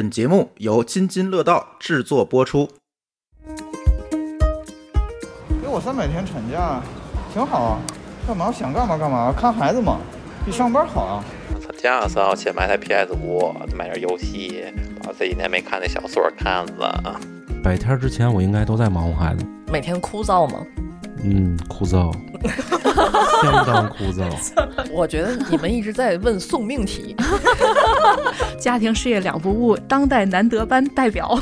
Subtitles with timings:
[0.00, 2.66] 本节目由津津乐道制作播出。
[5.60, 6.80] 给我三百天产假，
[7.34, 7.78] 挺好啊。
[8.26, 9.98] 干嘛想干嘛干嘛，看孩子嘛，
[10.42, 11.22] 比上班好啊。
[11.62, 14.64] 他家三号钱买台 PS 五，买点游戏，
[15.04, 17.20] 把这几天没看的小说看了。
[17.62, 19.44] 百天之前我应该都在忙活孩子。
[19.70, 20.64] 每天枯燥吗？
[21.22, 22.12] 嗯，枯燥，
[23.42, 24.28] 相当枯燥。
[24.90, 27.14] 我觉得你们一直在问送命题。
[28.58, 31.38] 家庭事业两不误，当代难得班代表。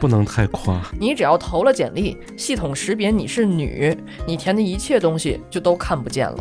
[0.00, 0.80] 不能太夸。
[0.98, 6.36] 你只要投了简历，系统识别你是女，你填的一切东西就都看不见了。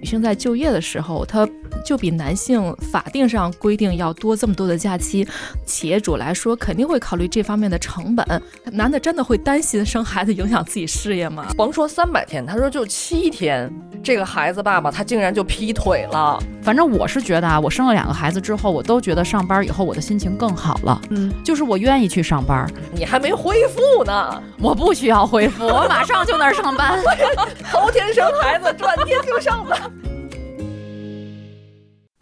[0.00, 1.46] 女性在就业的时候，她
[1.84, 5.28] 就比男性法定上规定要多这么多的假期。
[5.66, 8.42] 企业主来说，肯定会考虑这方面的成本。
[8.72, 11.48] 男的真的会担心生孩子影响自己事业吗？
[11.54, 13.70] 甭说三百天，他说就七天，
[14.02, 16.42] 这个孩子爸爸他竟然就劈腿了。
[16.62, 20.98] 反正我是觉得啊，我生了两个孩子之后，我都觉得上班以后我的心情更好了。
[21.10, 22.66] 嗯，就是我愿意去上班。
[22.94, 26.98] 你还没恢复呢，我不需要恢复，我马上就那儿上班。
[27.70, 29.78] 头天生孩子，转天就上班。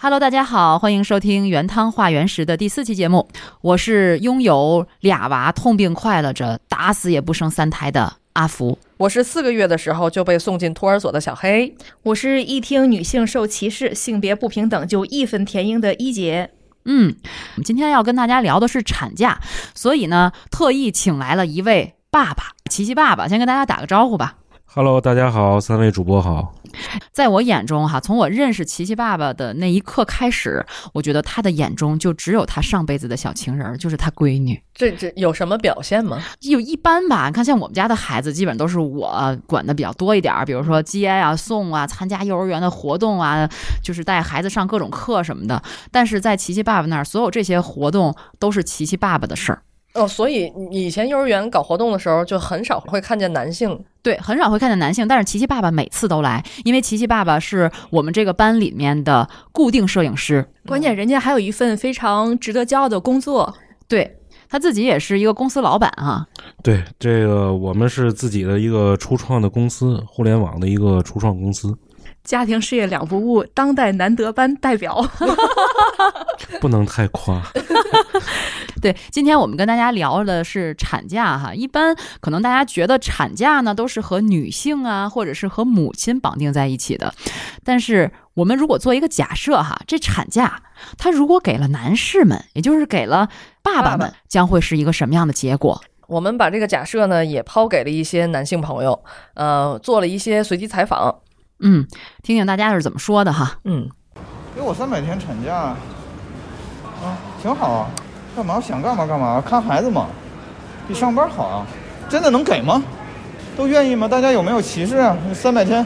[0.01, 3.29] Hello，大家好，欢迎收听原汤化原食的第四期节目。
[3.61, 8.79] 我是拥有俩娃痛并快乐着，打死也不生三胎的阿福。
[8.97, 11.75] 我是四个月的时候就被送进托儿所的小黑。
[12.05, 16.53] 我是一听女性受歧视、性别不平等就义愤填膺的一姐。
[16.85, 17.17] 嗯，
[17.57, 19.41] 我们今天要跟大家聊的是产假，
[19.75, 24.37] 所以呢，特意请来了一位爸爸，琪琪爸爸，先跟大家打个招呼吧。
[24.79, 26.55] Hello，大家好，三位主播好。
[27.11, 34.63] 在我眼中，哈，从我认识琪琪爸爸的那一刻开始，我觉得他的眼中就只有他上辈子的小情人，就是他闺女。
[34.73, 36.23] 这这有什么表现吗？
[36.39, 43.51] 就一般吧，你看像我们家的孩子，基本都是我管的比较多一点，比如说接啊、送啊、参加幼儿园的活动啊，
[43.83, 45.61] 就是带孩子上各种课什么的。
[45.91, 49.61] 但是在琪琪爸爸那儿，所有这些活动都是琪琪爸爸的事儿。
[49.95, 53.85] 哦，所以以前幼儿园搞活动的时候，就很少会看见男性。
[54.03, 63.55] 对，很少会看见男性，但是琪琪爸爸每次都来，因为琪琪爸爸是我们这个班里面的固定摄影师，关键人家还有一份非常值得骄傲的工作。
[63.89, 64.19] 对
[64.51, 66.27] 他自己也是一个公司老板啊。
[66.63, 71.77] 对，这个我们是自己的一个初创的公司，互联网的一个初创公司。
[72.25, 75.03] 家庭事业两不误，当代难得班代表。
[76.61, 77.43] 不能太夸。
[78.81, 81.53] 对，今天我们跟大家聊的是产假哈。
[81.55, 87.13] 一般可能大家觉得产假呢都是和女性啊，或者是和母亲绑定在一起的。
[87.65, 90.63] 但是我们如果做一个假设哈，这产假
[90.97, 93.29] 它如果给了男士们，也就是给了
[93.63, 95.81] 爸爸们，将会是一个什么样的结果？
[96.07, 99.03] 我们把这个假设呢也抛给了一些男性朋友，
[99.35, 101.15] 呃，做了一些随机采访。
[101.61, 101.87] 嗯，
[102.23, 103.59] 听听大家是怎么说的哈。
[103.65, 103.89] 嗯，
[104.55, 105.77] 给我三百天产假，啊，
[107.43, 107.91] 挺好啊。
[108.39, 110.07] 干嘛想干嘛干嘛，看孩子嘛，
[110.87, 111.67] 比上班好啊。
[112.09, 112.81] 真的能给吗？
[113.57, 114.07] 都愿意吗？
[114.07, 115.17] 大家有没有歧视啊？
[115.35, 115.85] 三百天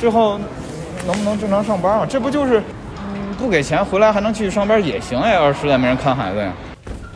[0.00, 0.38] 之后
[1.08, 2.06] 能不能正常上班啊？
[2.08, 2.62] 这不就是
[3.36, 5.34] 不给钱回来还能继续上班也行呀？
[5.34, 6.52] 要是实在没人看孩子呀，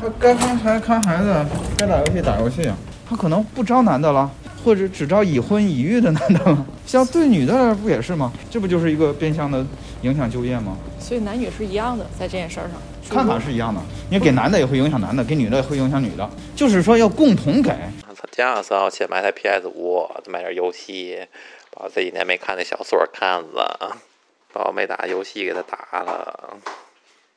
[0.01, 1.47] 他该看孩子看孩子，
[1.77, 2.75] 该打游戏打游戏啊。
[3.09, 4.29] 他可能不招男的了。
[4.63, 8.31] 或者只招已婚已育的男的了， 像对女的不也是吗？
[8.51, 9.65] 这不就是一个变相的
[10.03, 10.77] 影响就业吗？
[10.99, 12.73] 所以男女是一样的，在这件事儿上，
[13.11, 13.81] 看法是一样的。
[14.09, 17.71] 你给男的也会影响男的，给女的也会影响女的，就是说要共同给。
[18.17, 21.27] 他家三号钱买台 PS 五，买点游戏，
[21.71, 23.97] 把这几年没看的小说看了，
[24.53, 26.57] 把我没打游戏给他打了。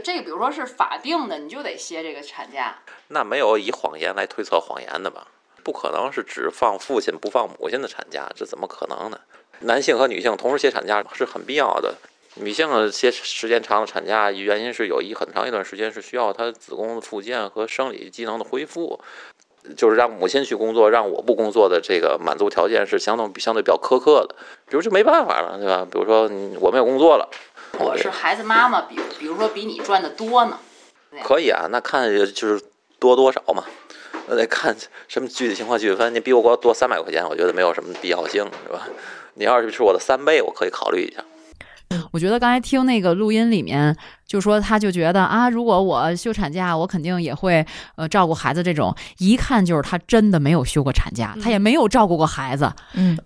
[0.04, 2.76] 这个比如说是法定的，你就得歇这个产假。
[3.08, 5.28] 那没有以谎言来推测谎言的吧？
[5.64, 9.20] 不可能是只放父亲不放母亲的产假，这怎么可能呢？
[9.62, 11.96] 男性和女性同时歇产假是很必要的。
[12.36, 19.00] 女性些时间长的产假，原因是有一很长一段时间是需要她子宫的复健和生理机能的恢复，
[19.78, 24.36] 就是让母亲去工作，让我不工作的这个满足条件是相对相对比较苛刻的。
[24.68, 25.86] 比如就没办法了，对吧？
[25.90, 26.24] 比如说
[26.60, 27.30] 我没有工作了，
[27.80, 30.60] 我是孩子妈妈，比比如说比你赚的多呢，
[31.24, 32.60] 可以啊，那看就是
[33.00, 33.64] 多多少嘛。
[34.28, 34.76] 那得看
[35.08, 36.14] 什么具体情况具体分。
[36.16, 38.88] 你比我给我多三百块钱，我觉得没有什么必要性，是吧？
[39.36, 41.24] 你要是是我的三倍，我可以考虑一下。
[42.12, 43.96] 我觉得刚才听那个录音里面，
[44.28, 48.64] 就说他就觉得啊，如果我休产假，我肯定也会呃照顾孩子。
[48.64, 52.72] 这种一看就是他真的没有休过产假，他也没有照顾过孩子。
[52.94, 53.18] 嗯，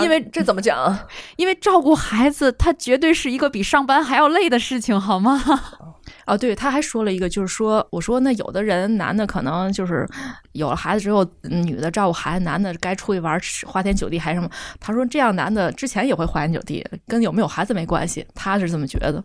[0.00, 0.98] 因为这怎么讲？
[1.36, 5.42] 因为照顾孩子，他绝对是一个比上班还要累的事情，好吗？
[6.26, 10.06] 哦，对，他还说了一个，就是说，我说那有的人男的可能就是
[10.52, 14.50] 有了孩子之后，女的照顾孩子，男的该出去玩花天酒地还是什么？
[14.80, 19.22] 他说这样男的之前也会花天酒地，跟有没有孩子没关系，他是这么觉得。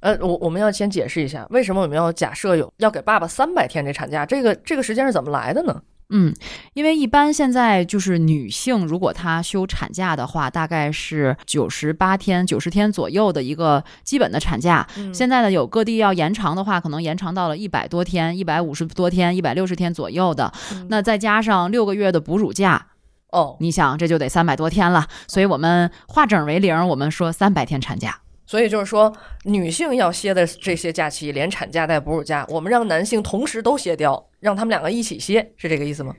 [0.00, 4.24] 呃，我我们要先解释一下，为什么我们要假设有要给爸爸三百天这产假？
[4.24, 5.82] 这个这个时间是怎么来的呢？
[6.10, 6.34] 嗯，
[6.74, 14.86] 因为一般现在就是女性，如果她休产假的话，大概是九十八天、九十天左右的一个基本的产假。
[14.96, 20.52] 嗯现在呢，有各地要延长的话，可能延长到了一百多天、一百五十多天、一百六十天左右的。
[20.72, 22.88] 嗯那再加上六个月的哺乳假，
[23.32, 25.06] 哦，你想这就得三百多天了。
[25.26, 28.20] 所以我们化整为零，我们说三百天产假。
[28.46, 29.12] 所以就是说，
[29.44, 36.14] 女性要歇的这些假期，连产假带哺乳假，我们让男性同时都歇掉，让他们两个一起歇，是这个意思吗？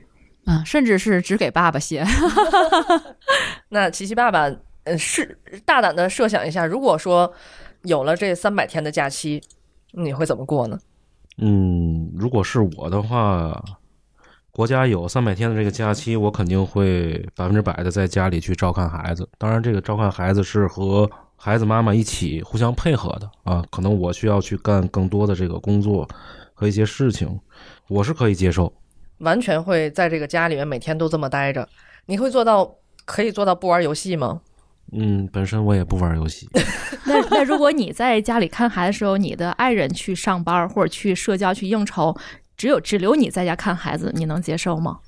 [0.46, 2.04] 嗯，甚至是只给爸爸歇。
[3.70, 4.50] 那琪琪爸爸，
[4.84, 7.32] 呃，是大胆的设想一下，如果说
[7.82, 9.42] 有了这三百天的假期，
[9.92, 10.78] 你会怎么过呢？
[11.38, 13.62] 嗯，如果是我的话，
[14.50, 19.28] 国家有三百天的这个假期，我肯定会百分之百的在家里去照看孩子。
[19.38, 23.64] 当然，这个照看孩子是和孩子妈妈一起互相配合的啊。
[23.70, 26.08] 可能我需要去干更多的这个工作
[26.54, 27.38] 和一些事情，
[27.88, 28.72] 我是可以接受。
[29.18, 31.66] 完全会在这个家里面每天都这么待着，
[32.06, 32.74] 你会做到
[33.04, 34.40] 可以做到不玩游戏吗？
[34.92, 36.48] 嗯，本身我也不玩游戏，
[37.06, 42.16] 那那如果你在家里看孩子的时候，你的爱人去上班或者去社交去应酬，
[42.56, 45.00] 只有只留你在家看孩子，你能接受吗？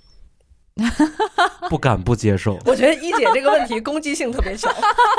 [1.69, 2.58] 不敢不接受。
[2.66, 4.72] 我觉得一姐这个问题攻击性特别强，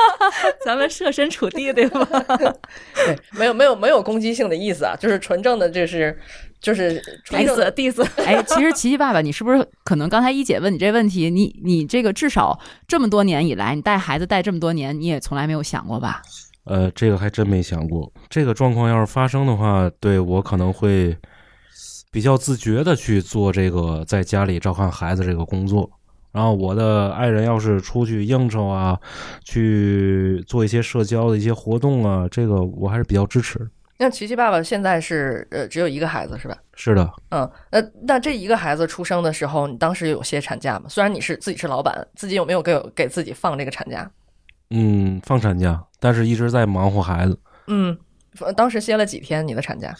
[0.64, 2.04] 咱们设身处地，对吧？
[2.94, 6.18] 对，没有没有没有攻击性的意思啊，就是纯正的这是
[6.60, 12.58] 就是纯正的 diss diss，哎，其实琪琪爸爸，你是不是可能刚才一姐问你这问题，你你这个至少
[12.88, 16.22] 这么多年以来，你带孩子带这么多年，你也从来没有想过吧？
[16.64, 18.12] 呃，这个还真没想过。
[18.28, 21.16] 这个状况要是发生的话，对我可能会
[22.10, 25.90] 比较自觉的去做这个在家里照看孩子这个工作。
[26.32, 28.96] 然后我的爱人要是出去应酬啊，
[29.44, 33.68] 去做一些社交的一些活动啊，这个我还是比较支持。
[33.98, 36.56] 那琪琪爸爸现在是呃只有一个孩子是吧？
[36.74, 40.86] 是的，嗯，那那这一个孩子出生的时候，你当时有歇产假吗？
[40.88, 44.10] 虽然你是自己是老板，自己有没有给给自己放这个产假？
[44.70, 47.38] 嗯，放产假，但是一直在忙活孩子。
[47.66, 47.98] 嗯，
[48.56, 49.92] 当时歇了几天你的产假？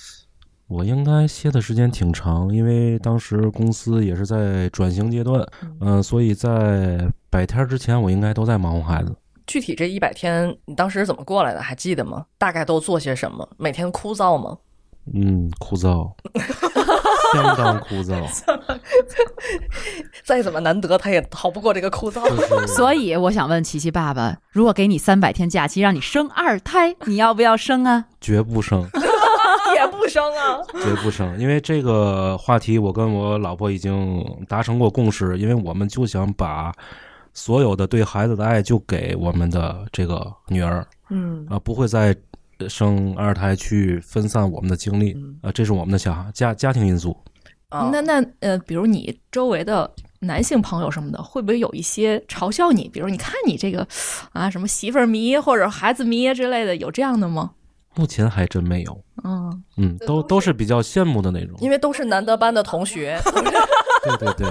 [0.70, 5.44] 我应该歇的时间挺长，因为当时公司也是在转型阶段，
[5.80, 9.12] 嗯、所以在百天之前，我应该都在忙活孩子。
[9.48, 11.60] 具体这一百天你当时是怎么过来的？
[11.60, 12.24] 还记得吗？
[12.38, 13.48] 大概都做些什么？
[13.58, 14.56] 每天枯燥吗？
[15.12, 16.08] 嗯，枯燥，
[17.34, 18.24] 相当枯燥。
[20.22, 22.22] 再怎么难得，他也逃不过这个枯燥。
[22.28, 28.04] 就是 所以我想问琪琪爸爸，如果给你三百天假期，让你生二胎，你要不要生啊？
[28.20, 28.86] 绝不生，
[30.10, 30.58] 生啊。
[30.82, 36.72] 绝不生，因为这个话题我跟我老婆已经达成过共识，因为我们就想把
[37.32, 42.14] 所有的对孩子的爱就给我们的这个女儿嗯啊，不会再
[42.68, 47.16] 生二胎去分散我们的精力啊，这是我们的想家家庭因素。
[47.70, 52.90] 啊，那那呃，比如你周围的男性朋友什么的，会不会有一些嘲笑你？
[52.92, 53.86] 比如你看你这个
[54.32, 57.52] 啊，什么媳妇儿迷或者孩子迷之类的，有这样的吗？
[58.00, 61.54] 目前还真没有，嗯，嗯，都都是比较羡慕的那种。
[61.60, 63.20] 因为都是难得班的同学。
[64.02, 64.48] 对 对对，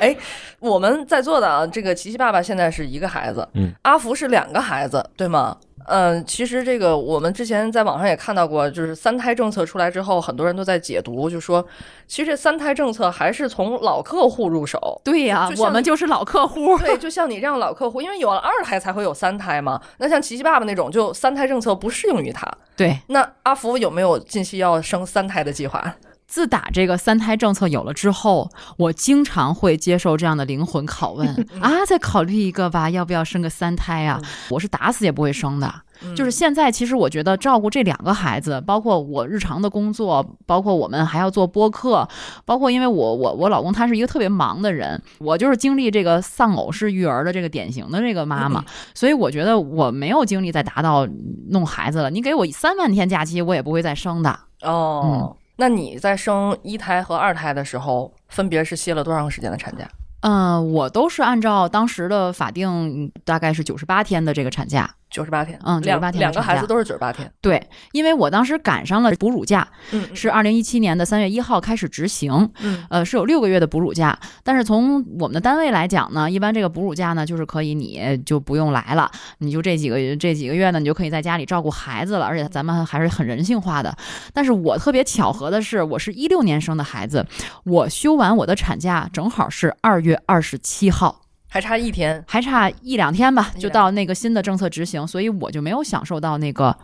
[0.00, 0.16] 哎，
[0.58, 5.56] 我们在座的啊，这个琪琪爸爸现在是一个孩子，嗯，阿福是两个孩子，对吗？
[5.86, 11.66] 嗯，其实这个我们之前在网上也看到过，就是三胎政策出来之后，很多人都在解读，就说
[12.06, 15.00] 其实这三胎政策还是从老客户入手。
[15.04, 16.78] 对呀、我们就是老客户。
[16.78, 19.80] 对，就像你这样老客户，因为有了二胎才会有三胎嘛。
[19.98, 22.46] 那像琪琪爸爸那种，就三胎政策不适用于他。
[22.76, 25.96] 对，那阿福有没有近期要生三胎的计划？
[26.30, 31.28] 自打这个三胎政策有了之后，我经常会接受这样的灵魂拷问
[31.60, 34.22] 啊，再考虑一个吧，要不要生个三胎啊？
[34.48, 35.74] 我是打死也不会生的。
[36.16, 42.08] 就是现在，其实我觉得照顾这两个孩子，包括我日常的工作，包括我们还要做播客，
[42.44, 51.06] 包括因为我我我老公他是一个特别忙的人，我就是经历这个丧偶式育儿的这个典型的这个妈妈，所以我觉得我没有精力再达到
[51.50, 52.08] 弄孩子了。
[52.08, 54.38] 你给我三万天假期，我也不会再生的。
[54.62, 59.86] 哦，那你在生一胎和二胎的时候，分别是歇了多长时间的产假？
[60.22, 64.94] 嗯，我都是按照当时的法定大概是九十八天的这个产假。
[65.10, 67.30] 九十八天，嗯九十八天的两个孩子都是九十八天。
[67.40, 67.60] 对，
[67.92, 74.18] 因为我当时赶上了哺乳假，嗯是二零一七年的三月一号开始执行，嗯呃，是有六个月的哺乳假。
[74.44, 82.26] 但是从我们的单位来讲呢，一般这个哺乳假呢，就是可以你就不用来了，你就这几个这几个月呢，你就可以在家里照顾孩子了。
[82.26, 83.96] 而且咱们还是很人性化的。
[84.32, 87.26] 但是我特别巧合的是，我是一六年生的孩子，
[87.64, 91.22] 我休完我的产假正好是二月二十七号。
[91.50, 92.24] 还差一天。
[92.26, 96.74] 还差一两天吧，就到那个新的政策执行，所以我就没有享受到那个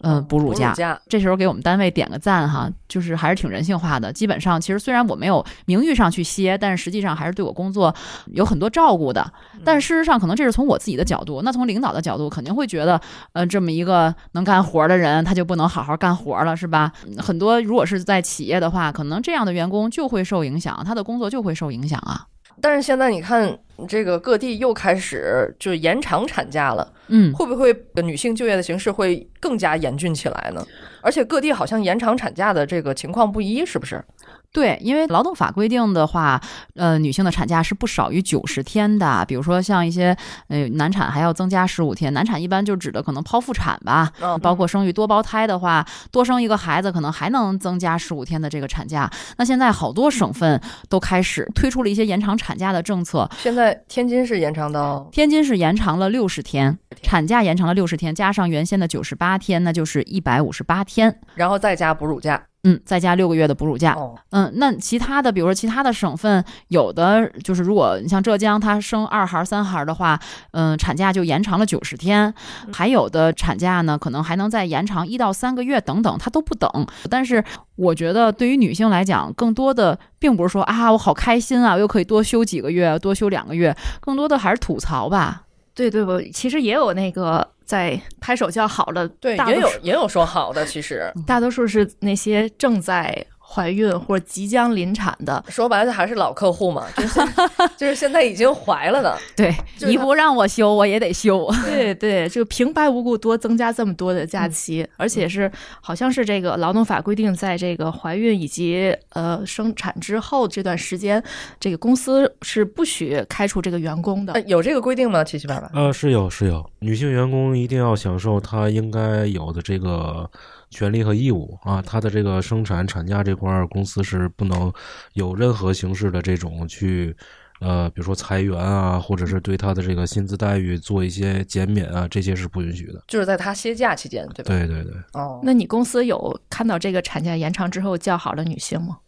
[0.00, 0.74] 嗯哺乳假。
[1.08, 4.12] 这时候给我们单位点个赞哈，就是还是挺人性化的。
[4.12, 7.94] 基本上，其实虽然我没有名誉上去歇，但是实际上还是对我工作
[8.28, 9.30] 有很多照顾的。
[9.62, 12.98] 但事实上，可能这是从我自己的角度，那从领导的角度，肯定会觉得，
[13.34, 16.92] 呃，这么一个能干活的人，他就不能好好干活了，是吧？
[17.06, 22.24] 嗯很多如果是在企业的话，可能这样的员工就会受影响，他的工作就会受影响啊。
[22.60, 30.66] 但是现在你看，这个各地又开始就是延长产假了，嗯，会不会女性就业的形势会更加严峻起来呢？
[31.00, 34.04] 而且各地好像延长产假的这个情况不一，是不是？
[34.50, 36.40] 对，因为劳动法规定的话，
[36.74, 39.24] 呃，女性的产假是不少于九十天的。
[39.26, 40.16] 比如说像一些
[40.48, 49.08] 呃难产还要增加十五天，难产一般就指的可能剖腹产吧，嗯包括生育多胞胎的话，多生一个孩子可能还能增加十五天的这个产假。
[49.36, 61.20] 那现在好多省份都开始推出了一些延长产假的政策，现在天津是延长到天津是延长了六十天，产假延长了六十天，加上原先的九十八天，那就是一百五十八天。
[61.34, 62.42] 然后再加哺乳假。
[62.64, 63.94] 嗯，再加六个月的哺乳假。
[63.94, 70.18] 哦，嗯，那其他的，比如说其他的省份，有的就是如果你像浙江，它生二孩儿、三孩儿的话，
[70.50, 72.34] 嗯，产假就延长了九十天，
[72.72, 76.68] 还有的产假呢，可能还能再延长一到三个月等等，它都不等。
[77.08, 77.42] 但是
[77.76, 85.42] 我觉得对于女性来讲，更多的并不是说啊，我好开心啊，我又可以多休几个月，多休两个月，更多的还是吐槽吧。
[85.74, 91.12] 对对，我其实也有那个在拍手叫好的，对，也有也有说好的，其实。
[91.26, 95.42] 大多数是那些正在怀孕或者即将临产的。
[95.48, 97.28] 说白了还是老客户嘛，就是现
[97.78, 99.18] 就是现在已经怀了的。
[99.34, 101.48] 对，你不让我休，我也得休。
[101.64, 105.50] 对对，就平白无故多增加这么多的假期，而且是
[105.80, 111.22] 好像是这个劳动法规定，在这个怀孕以及呃生产之后这段时间，
[111.58, 114.40] 这个公司是不许开除这个员工的呃。
[114.42, 115.24] 有这个规定吗？
[115.24, 115.70] 七七八八？
[115.74, 120.28] 呃，是有是有，女性员工一定要享受她应该有的这个
[120.70, 121.82] 权利和义务啊。
[121.82, 124.72] 他的这个生产产假这块儿，公司是不能
[125.14, 127.14] 有任何形式的这种去，
[127.60, 133.02] 呃，比如说裁员啊，或者是对他的这个薪资待遇做一些减免啊，这些是不允许的。
[133.08, 134.48] 就是在他歇假期间，对吧？
[134.48, 138.98] 对对对，哦，那你公司有看到这个产假延长之后叫好的女性吗？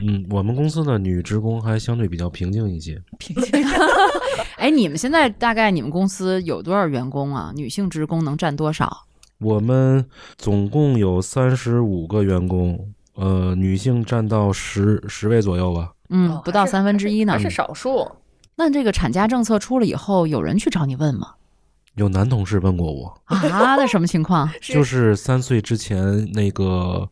[0.00, 3.02] 嗯，我们公司的女职工还相对比较平静一些。
[3.18, 3.50] 平静。
[4.56, 7.50] 哎，你们现在大概你们公司有多少员工啊？
[7.56, 9.04] 女性职工能占多少？
[9.40, 10.04] 我们
[10.36, 15.92] 总共有三十五个员工，呃，女性占到十十位左右吧。
[16.10, 17.38] 嗯哦，不到三分之一呢还。
[17.38, 18.10] 是少数。
[18.56, 21.34] 那这个产假政策出了以后，有人去找你问吗？
[21.94, 24.48] 有男同事问过我，啊，那什么情况？
[24.62, 27.08] 就是三岁之前那个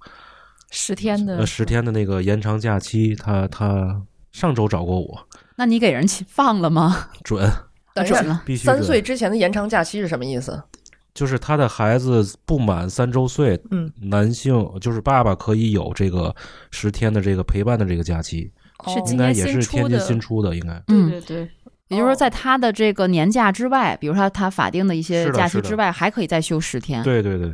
[0.71, 7.09] 十天的呃十天的那个延长假期，他他上周找过我，那你给人起放了吗？
[7.25, 7.51] 准
[7.95, 8.43] 等一下，准了。
[8.45, 10.63] 必须准三岁之前的延长假期是什么意思？
[11.19, 16.33] 就是他的孩子不满三周岁，嗯，男性就是爸爸可以有这个
[16.71, 18.49] 十天的这个陪伴的这个假期，
[18.87, 20.81] 是哦今年新应该也是天，津新出的，应该。
[20.87, 21.11] 嗯。
[21.11, 21.51] 对对对，
[21.89, 27.03] 也就是说，在他的这个年假之外，比如说他法定的一些假期之外，还可以再休十天。
[27.03, 27.53] 对对对，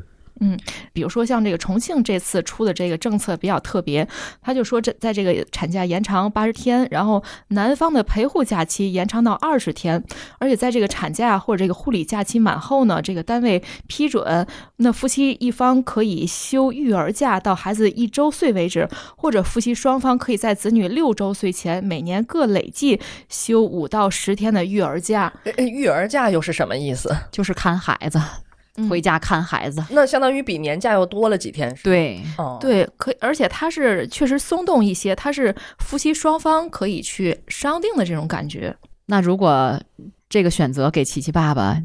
[0.93, 4.07] 比如说像这个重庆这次出的这个政策比较特别，
[4.43, 10.03] 他就说这在这个产假延长八十天，然后男方的陪护假期延长到二十天，
[10.39, 25.33] 而且在这个产假或者这个护理假期满后呢，这个单位批准，那夫妻一方可以休育儿假到孩子一周岁为止，或者夫妻双方可以在子女六周岁前每年各累计休五到十天的育儿假。
[25.57, 27.17] 育儿假又是什么意思？
[27.31, 28.54] 就是看孩子，嗯
[28.89, 29.83] 回家看孩子。
[29.91, 31.83] 那相当于比年假又多了几天，是吧？
[31.85, 38.75] 对，哦，对，可，而且它是确实松动一些，它是夫妻双方可以去商定的这种感觉。
[39.07, 39.81] 那如果
[40.29, 41.81] 这个选择给琪琪爸爸，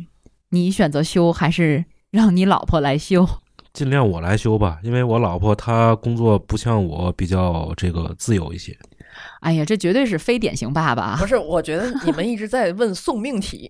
[0.50, 3.28] 你选择休还是让你老婆来休？
[3.72, 8.76] 尽量我来休吧，因为我老婆她工作不像我比较这个自由一些。
[9.42, 11.26] 哎呀，这绝对是非典型爸爸啊不！
[11.26, 13.70] 是，我觉得你们一直在问送命题，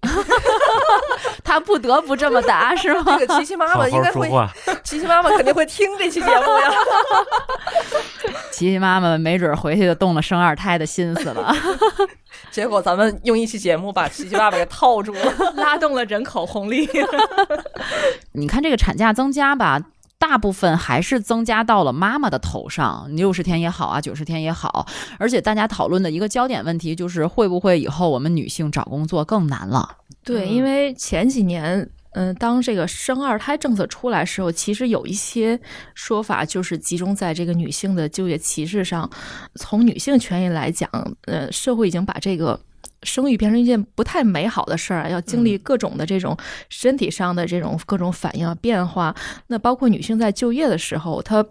[1.44, 3.18] 他不得不这么答是吗？
[3.20, 4.30] 这个琪琪妈妈应该会，
[4.84, 6.72] 琪琪妈妈肯定会听这期节目呀。
[8.52, 11.56] 琪琪妈妈没准回去就动了生二胎的心思了。
[12.52, 15.54] 结果咱们用一期节目把琪琪爸爸给套住了。
[15.56, 16.90] 拉动了人口红利。
[18.34, 19.80] 你看这个产假增加吧，
[20.20, 24.86] 大部分还是增加到了妈妈的头上，六十天也好啊，九十天也好。
[25.18, 29.98] 而且大家讨论的一个焦点问题就是，会不会以后我们女性找工作更难了？
[30.24, 35.58] 对，嗯因为前几年，嗯、当这个生二胎政策出来时候，其实有一些
[35.96, 39.10] 说法就是集中在这个女性的就业歧视上。
[39.56, 40.90] 从女性权益来讲，
[41.28, 42.60] 呃，社会已经把这个
[43.04, 46.38] 生育变成一件不太美好的事儿，要经历各种的这种
[46.70, 49.16] 身体上的这种各种反应啊变化。
[49.48, 51.46] 那包括女性在就业的时候，她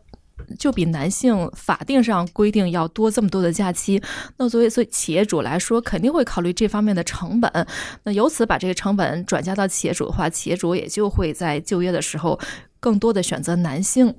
[0.58, 4.00] 就比男性法定上规定要多这么多的假期。
[4.36, 7.66] 那作为所以企业主来说，肯定会考虑这方面的成本。
[8.04, 12.38] 那由此把这个成本转嫁到企业主的话，企业主也就会在就业的时候
[12.80, 14.14] 更多的选择男性。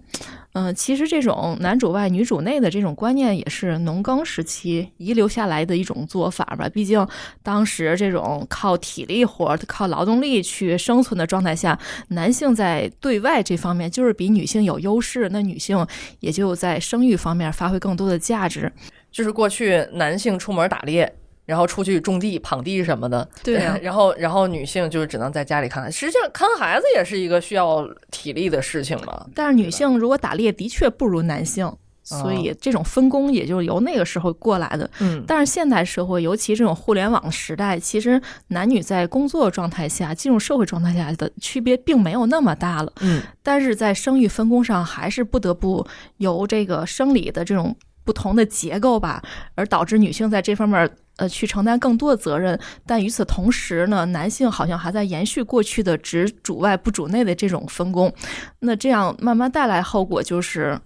[0.53, 6.67] 嗯，其实这种男主外女主内的这种观念也是农耕时期遗留下来的一种做法吧。
[6.67, 7.07] 毕竟
[7.43, 15.85] 当时这种靠体力活、靠劳动力去生存的状态下，男性在对外这方面就是比女性有优势，那女性
[16.19, 18.71] 也就在生育方面发挥更多的价值。
[19.11, 21.15] 就是过去男性出门打猎。
[21.49, 25.91] 然后出去种地、耪地什么的，对啊 然后然后女性就是只能在家里看。
[25.91, 29.25] 实际上看孩子也是一个需要体力的事情嘛。
[29.33, 31.67] 但是女性如果打猎的确不如男性，
[32.03, 34.87] 所以这种分工也就是由那个时候过来的。
[34.99, 42.93] 嗯，但是现代社会，尤其这种互联网时代，其实男女在工作状态下、进入社会状态下的区别并没有那么大了。
[43.01, 45.83] 嗯，但是在生育分工上，还是不得不
[46.17, 49.23] 由这个生理的这种不同的结构吧，
[49.55, 50.87] 而导致女性在这方面。
[51.19, 58.11] 呃，去承担更多的责任，但与此同时呢，男性好像还在延续过去的只主外不主内的这种分工，
[58.59, 60.79] 那这样慢慢带来后果就是，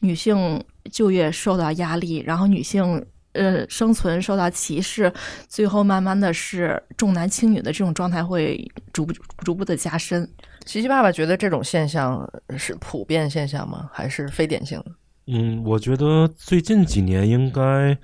[0.00, 5.12] 女性就业受到压力，然后女性呃生存受到歧视，
[5.46, 9.12] 最后慢慢的是重男轻女的这种状态会逐步
[9.44, 10.26] 逐步的加深。
[10.64, 13.90] 琪琪爸爸觉得这种现象是普遍现象吗？
[13.92, 14.82] 还是非典型？
[15.28, 17.98] 嗯，我觉得最近几年应该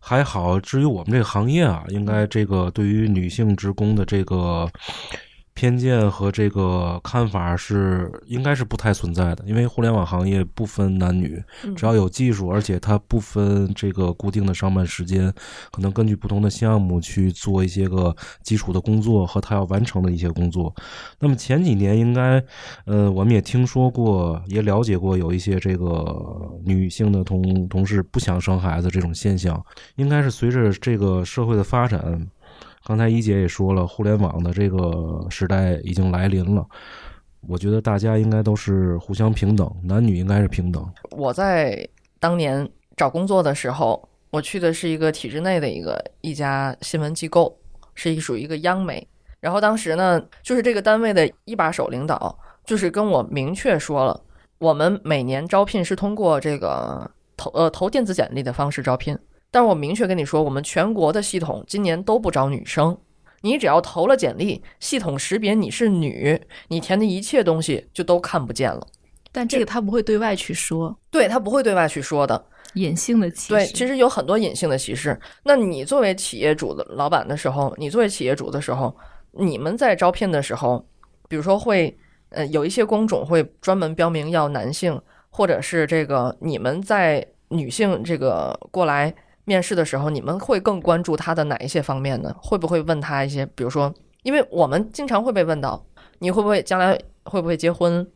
[0.00, 0.58] 还好。
[0.58, 4.68] 至于我们这个行业啊，应该这个对于女性职工的这个
[5.54, 11.42] 偏见和这个看法是应该是不太存在的，因为互联网行业不分男女，
[11.76, 15.32] 只要有技术，而且它不分这个固定的上班时间，
[15.70, 20.74] 可能根据不同的项目去做一些个基础的工作和他要完成的一些工作。
[21.20, 22.42] 那么前几年应该，
[22.84, 29.64] 呃，我们也听说过，也了解过有一些这个女性的同同事不想生孩子这种现象，
[29.96, 32.26] 应该是随着这个社会的发展。
[32.86, 36.66] 刚才一姐也说了，互联网的这个时代已经来临了。
[37.48, 40.86] 我觉得大家应该都是互相平等，男女应该是平等。
[41.12, 41.88] 我在
[42.20, 47.56] 当年找工作的时候，我去的是一个体制内的一个一家新闻机构，
[47.94, 49.06] 是一属于一个央媒。
[49.40, 54.20] 然后当时呢，就是这个单位的一把手领导，就是跟我明确说了，
[54.58, 59.18] 我们每年招聘是通过这个投呃投电子简历的方式招聘。
[59.54, 62.98] 但是我明确跟你说，我们全国的系统今年都不招女生。
[63.42, 68.84] 你只要投了简历，系统识别你是女，你填的一切东西就都看不见了。
[69.30, 72.44] 但这个他不会对外去说，对他不会对外去说的。
[72.72, 73.54] 隐性的歧视。
[73.54, 75.16] 对，其实有很多隐性的歧视。
[75.44, 78.92] 那你作为企业主的老板的时候，你作为企业主的时候，
[79.30, 80.84] 你们在招聘的时候，
[81.28, 81.96] 比如说会
[82.30, 89.14] 呃有一些工种会专门标明要男性，或者是这个你们在女性这个过来。
[89.44, 92.34] 面试的时候，你们会更关注他的哪一些方面呢？
[92.40, 95.84] 会不会问他一些，比如说，因为我们经常会被问到，
[96.18, 98.06] 你会不会将来会不会结婚？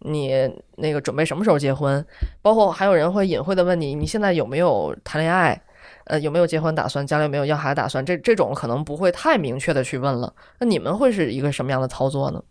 [0.00, 0.30] 你
[0.76, 2.04] 那个准备什么时候结婚？
[2.42, 5.60] 包括还有人会隐晦的问你，你现在有没有谈恋爱？
[6.04, 7.04] 呃，有没有结婚打算？
[7.04, 8.04] 将来有没有要孩子打算？
[8.04, 10.32] 这这种可能不会太明确的去问了。
[10.60, 12.42] 那你们会是一个什么样的操作呢？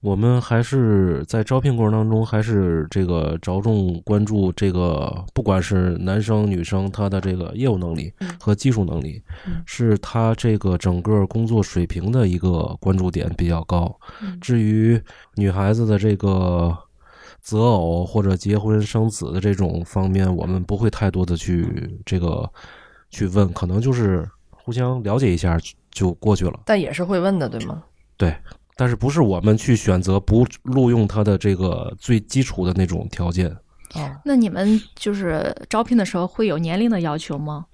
[0.00, 8.10] 我们还是在招聘过程当中，还是这个着重关注这个，不管是男生女生，他的这个业务能力
[8.40, 9.22] 和技术能力，
[9.66, 13.94] 是他这个整个工作水平的一个关注点比较高。
[14.40, 14.98] 至于
[15.34, 16.74] 女孩子的这个
[17.42, 21.66] 择偶或者结婚生子的这种方面，我们不会太多的去
[22.06, 22.50] 这个
[23.10, 25.58] 去问，可能就是互相了解一下
[25.90, 26.60] 就过去了。
[26.64, 27.82] 但也是会问的，对吗？
[28.16, 28.34] 对。
[28.80, 33.46] 但是不是我们去选择不录用他的这个最基础的那种条件？
[33.94, 37.66] 哦，那你们就是招聘的时候会有年龄的要求吗？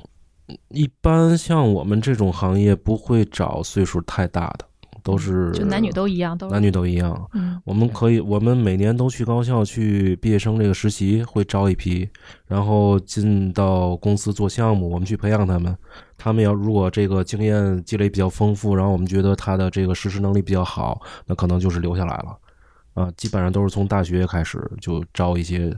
[0.71, 4.67] 一般像我们这种行业不会找岁数太大的，
[5.07, 7.31] 都是就男女都一样，都男女都一样。
[7.33, 12.09] 嗯，我们可以，我们每年都去高校去毕业生这个实习，会招一批，
[12.49, 15.77] 然后进到公司做项目，我们去培养他们。
[16.19, 22.37] 他们要如果这个经验积累比较丰富，然后我们觉得他的这个实施能力比较好，那可能就是留下来了。
[22.95, 25.73] 啊，基本上都是从大学开始就招一些，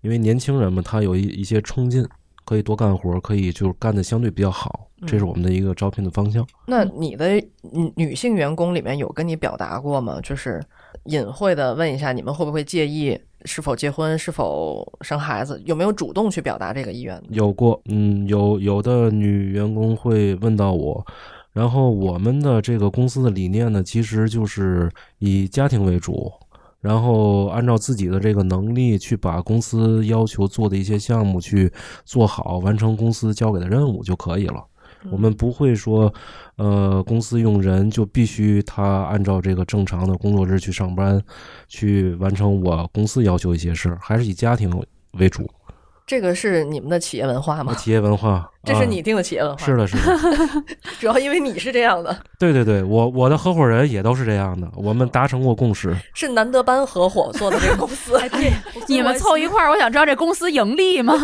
[0.00, 2.04] 因为年轻人嘛，他有一一些冲劲，
[2.44, 6.46] 可以多干活，可以就是干的相对比较好，这是我们的一个招聘的方向。
[6.66, 10.20] 那你的女女性员工里面有跟你表达过吗？
[10.22, 10.62] 就是
[11.04, 15.60] 隐晦的问一下，你们会不会介意是否结婚、是否生孩子？
[15.64, 17.20] 有没有主动去表达这个意愿？
[17.30, 21.04] 有过，嗯，有有的女员工会问到我，
[21.52, 26.30] 然后我们的这个公司的理念呢，其实就是以家庭为主，
[26.80, 31.72] 然后按照自己的这个能力去把公司要求做的一些项目去
[32.04, 34.64] 做好，完成公司交给的任务就可以了。
[35.10, 36.12] 我们不会说，
[36.56, 41.20] 呃，公司用人就必须他按照这个正常的工作日去上班，
[41.68, 44.70] 去完成我公司要求一些事儿，还是以家庭
[45.12, 45.48] 为主。
[46.04, 47.72] 这个是你们的企业文化吗？
[47.74, 50.02] 企业文化， 这是啊你定的企业文化，是的，是的，
[51.00, 55.96] 主要因为你是这样的，对对对，我我的合伙人也都是这样的， 我们达成过共识。
[56.12, 58.18] 是南德班合伙做的这个公司。
[58.18, 58.52] 哎，对，
[58.88, 61.14] 你们凑一块儿，我想知道这公司盈利吗？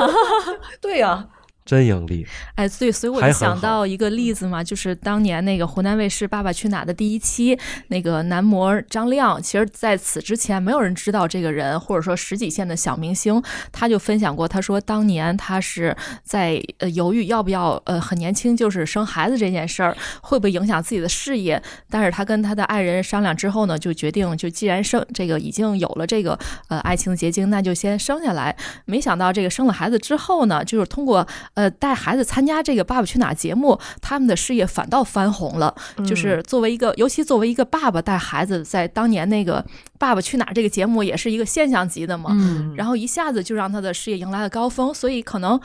[0.81, 1.27] 对呀、
[1.69, 28.57] 真盈利，哎，对，所以我就想到一个例子嘛，就是当年那个湖南卫视《爸爸去哪儿》的第一期，那个男模张亮，其实在此之前没有人知道这个人，或者说十几线的小明星，他就分享过，他说当年他是在呃犹豫要不要呃很年轻就是生孩子这件事儿会不会影响自己的事业，但是他跟他的爱人商量之后呢，就决定就既然生这个已经有了这个呃爱情的结晶，那就先生下来。
[28.87, 31.27] 没想到这个生了孩子之后呢，就是通过
[31.59, 35.75] 呃带孩子参加这个《爸爸去哪儿》节目，他们的事业反倒翻红了。
[36.07, 39.61] 就是作为一个，尤其作为一个爸爸带孩子，在当年那个
[39.99, 42.31] 《爸爸去哪儿》这个节目也是一个现象级的嘛。
[42.31, 45.61] 嗯，然后一下子就让他的事业迎来了高峰，所以可能。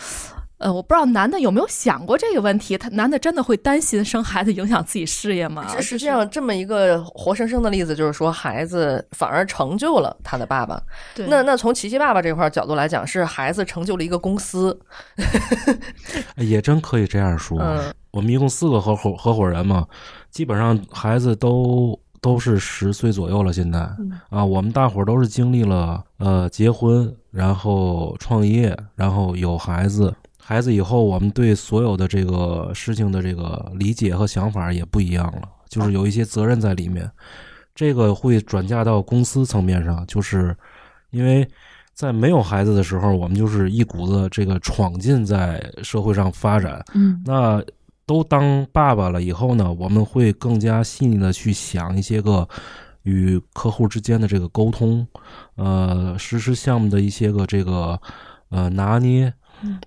[0.63, 2.77] 呃，我不知道男的有没有想过这个问题？
[2.77, 5.67] 他男的真的会担心生孩子影响自己事业吗？
[5.67, 10.81] 实实际上，这么一个活生生的例子，就是说孩子反而成就了他的爸爸。
[11.13, 14.79] 对那那从琪琪爸爸这块角度来讲，是孩子成就了一个公司。
[16.35, 17.59] 哎也真可以这样说。
[17.59, 19.85] 嗯我们一共四个合伙合伙人嘛，
[20.29, 23.51] 基本上孩子都都是十岁左右了。
[23.51, 23.79] 现在、
[24.29, 30.13] 啊，我们大伙儿都是经历了呃结婚，然后创业，然后有孩子。
[30.45, 37.09] 孩子以后，我们对所有的这个事情的这个理解和想法也不一样了，就是有一些责任在里面。
[37.73, 40.55] 这个会转嫁到公司层面上，就是
[41.11, 41.47] 因为
[41.93, 46.83] 在没有孩子的时候，我们就是一股子这个闯进在社会上发展。
[46.93, 47.63] 嗯那
[48.05, 52.47] 都当爸爸了以后呢，我们会更加细腻的去想一些个
[53.03, 55.07] 与客户之间的这个沟通，
[55.55, 57.99] 呃，实施项目的一些个这个
[58.49, 59.33] 呃拿捏，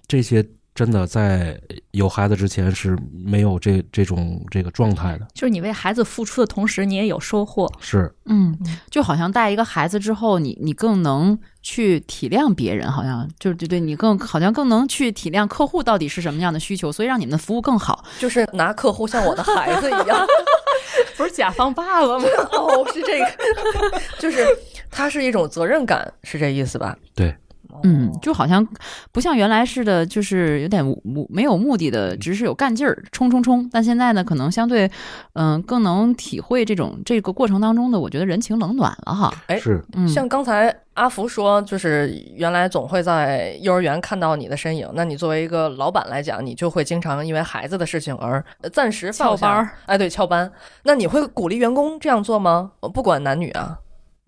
[0.07, 1.59] 这些真的在
[1.93, 7.71] 有孩子之前是没有这这种这个状态的，就是你为孩子付出的同时，你也有收获。
[7.81, 8.57] 是嗯，
[8.91, 18.05] 就好像带一个孩子之后，你你更能去体谅别人，好像就是对对，你更好像更能去体谅客户到底是什么样的需求，所以让你们的服务更好。
[18.19, 20.27] 就是拿客户像我的孩子一样。
[21.17, 22.25] 不是甲方爸爸吗？
[22.53, 24.47] 哦，是这个，就是
[24.91, 26.95] 它是一种责任感，是这意思吧？
[27.15, 27.35] 对。
[27.83, 28.67] 嗯，就好像
[29.13, 33.69] 不像原来似的，就是有点目没有目的的，只是有干劲儿，冲冲冲。
[33.73, 34.91] 但现在呢，可能相对，
[35.35, 39.33] 嗯、更能体会这种这个过程当中的，我觉得人情冷暖了哈。
[39.47, 44.89] 哎是，嗯，像刚才阿福说，就是原来总会在幼儿园看到你的身影。
[44.95, 49.71] 那你作为一个老板来讲，你就会经常因为孩子的事情而呃暂时翘班儿。
[49.87, 50.51] 哎，对，翘班。
[50.85, 52.73] 那你会鼓励员工这样做吗？
[52.81, 53.79] 呃不管男女啊。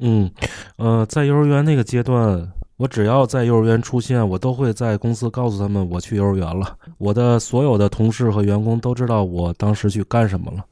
[0.01, 0.31] 嗯，
[0.77, 6.77] 呃，在幼儿园那个阶段，我只要在幼儿园出现，我都会在公司告诉他们我去幼儿园了。
[6.97, 10.65] 我的所有的同事和员工都知道我当时去干什么了，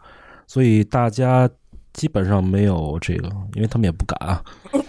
[0.46, 1.50] 所以大家
[1.92, 4.40] 基本上没有这个，因为他们也不敢啊。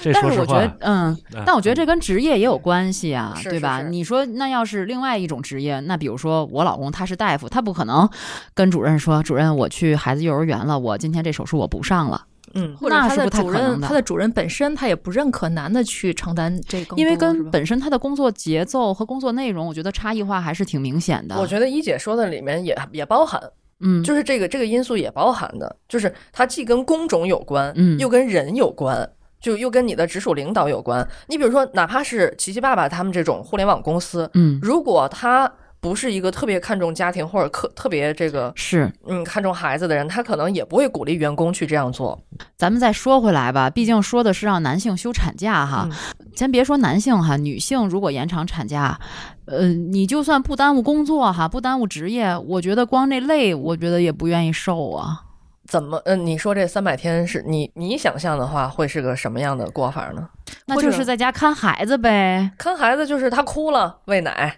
[0.00, 3.78] 这说实话但是我觉得，，嗯，哎但我觉得这跟职业也有关系啊，是对吧？
[3.80, 8.08] 是是你说那要是另外一种职业，那比如说我老公他是大夫，他不可能
[8.54, 12.22] 跟主任说，主任我去孩子幼儿园了，我今天这手术我不上了，
[12.54, 21.36] 嗯，或者他的主任，他的主任本身他也不认可男的去承担这个，因为跟本身他的工作节奏和工作内容，我觉得差异化还是挺明显的。
[21.38, 23.40] 我觉得一姐说的里面也也包含，
[23.80, 29.10] 嗯，就是这个这个因素也包含的，就是它既跟工种有关，嗯又跟人有关。
[29.40, 31.08] 就又跟你的直属领导有关。
[31.28, 38.92] 你比如说，哪怕是琪琪爸爸他们这种互联网公司，嗯如果他不是一个特别看重家庭或者特特别这个是。
[39.06, 42.18] 嗯看重孩子的人，他可能也不会鼓励员工去这样做。
[42.56, 45.88] 咱们再说回来吧，毕竟说的是让男性休产假哈。
[45.90, 45.96] 嗯
[46.36, 48.98] 先别说男性哈，女性如果延长产假，
[49.44, 55.22] 呃，你就算不耽误工作哈，不耽误职业，我觉得光那累，我觉得也不愿意受啊。
[55.66, 56.00] 怎么？
[56.06, 60.26] 嗯、你说这三百天是你你想象的话，会是个什么样的过法呢？
[60.66, 62.50] 那就是在家看孩子呗。
[62.56, 64.56] 看孩子就是他哭了，喂奶，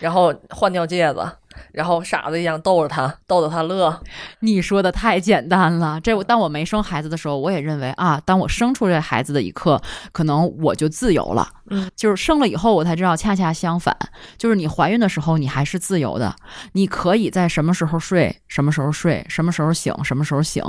[0.00, 1.26] 然后换掉戒子，
[1.72, 3.98] 然后傻子一样逗着他，逗逗他乐。
[4.40, 6.00] 你说的太简单了。
[6.00, 9.80] 这我当我没生孩子的时候，我也认为啊，当我生出这孩子的一刻，
[10.12, 11.48] 可能我就自由了。
[11.68, 13.96] 嗯，就是生了以后，我才知道，恰恰相反，
[14.36, 16.34] 就是你怀孕的时候，你还是自由的，
[16.72, 20.62] 你可以在什么时候睡，什么时候睡，什么时候醒，什么时候醒。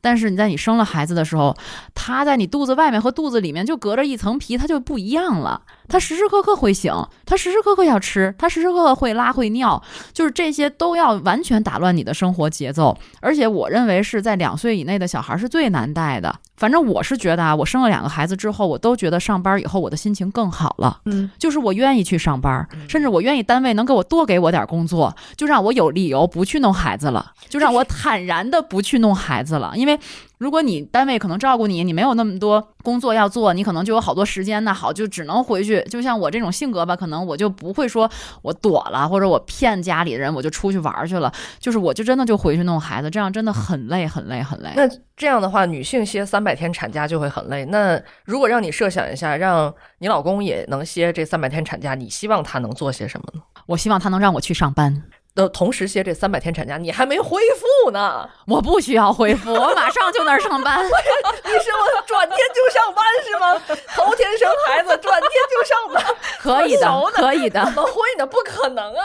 [0.00, 1.56] 但是你在你生了孩子的时候，
[1.94, 5.62] 他在你肚子外面和肚子里面就隔着一层皮，他就不一样了。
[5.88, 6.92] 他时时刻刻会醒，
[7.26, 12.96] 他时时刻刻要吃，他时时刻刻会拉会尿，就是这些都要完全打乱你的生活节奏。
[13.20, 16.34] 而且我认为是在两岁以内的小孩是最难带的。
[16.56, 21.00] 反正我是觉得啊，我生了两个孩子之后，我都觉得上班以后我的心情更好了。
[21.04, 29.72] 嗯，就是我愿意去上班，甚至我愿意单位能给我多给我点工作，就让我有理由不去弄孩子了，就让我坦然的不去弄孩子了。
[29.76, 29.98] 因为
[30.42, 34.74] 如果你单位可能照顾你，你没有那么多工作要做，你可能就有好多时间那。
[34.74, 35.80] 好，就只能回去。
[35.82, 38.10] 就像我这种性格吧，可能我就不会说
[38.42, 41.32] 我躲了，或者我骗家里人，我就出去玩去了。
[41.60, 44.72] 就是我就真的就回去弄孩子，这样真的很累，很累，很累。
[44.74, 44.82] 那
[45.16, 47.64] 这样的话，女性歇三百天产假就会很累。
[47.66, 53.40] 那如果让你设想一下，让你老公也能歇这三百天产假，你希望他能做些什么呢？
[53.66, 55.04] 我希望他能让我去上班。
[55.34, 57.40] 的同时歇这三百天产假，你还没恢
[57.84, 58.28] 复呢。
[58.46, 60.84] 我不需要恢复，我马上就那儿上班。
[60.84, 63.76] 你是我转天就上班是吗？
[63.96, 67.64] 头天生孩子，转天就上班， 可以的，可以的。
[67.64, 68.26] 怎么会呢？
[68.26, 69.04] 不可能啊！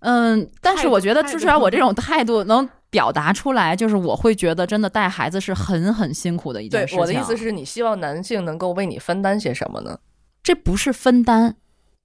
[0.00, 6.98] 嗯，但是我觉得至少我这种态度能表达出来，就是我会觉得真的带孩子是很很辛苦的一件事情。
[6.98, 9.98] 我的意思是你希望男性能够为你分担些什么呢？
[10.42, 11.56] 这不是分担。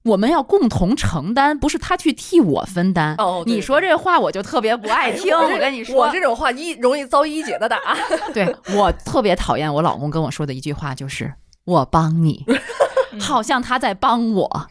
[0.03, 3.15] 我们要共同承担，不是他去替我分担。
[3.17, 5.31] 哦，你说这话我就特别不爱听。
[5.35, 7.77] 我跟你说，我这种话一容易遭一姐的打。
[8.33, 11.33] 对我特别讨厌我老公跟我说的一句话，就是
[11.65, 12.45] “我帮你”，
[13.21, 14.67] 好像他在帮我。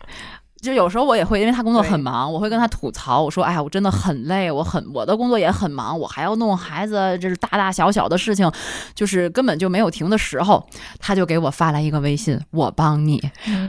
[0.61, 8.51] 就有时候我也会，因为他工作很忙，我会跟他吐槽，我说：“哎呀，我真的很累，我很我的工作也很忙，我还要弄孩子，这是大大小小的事情，
[8.95, 10.67] 就是根本就没有停的时候。”
[11.01, 13.23] 他就给我发来一个微信：“我帮你。”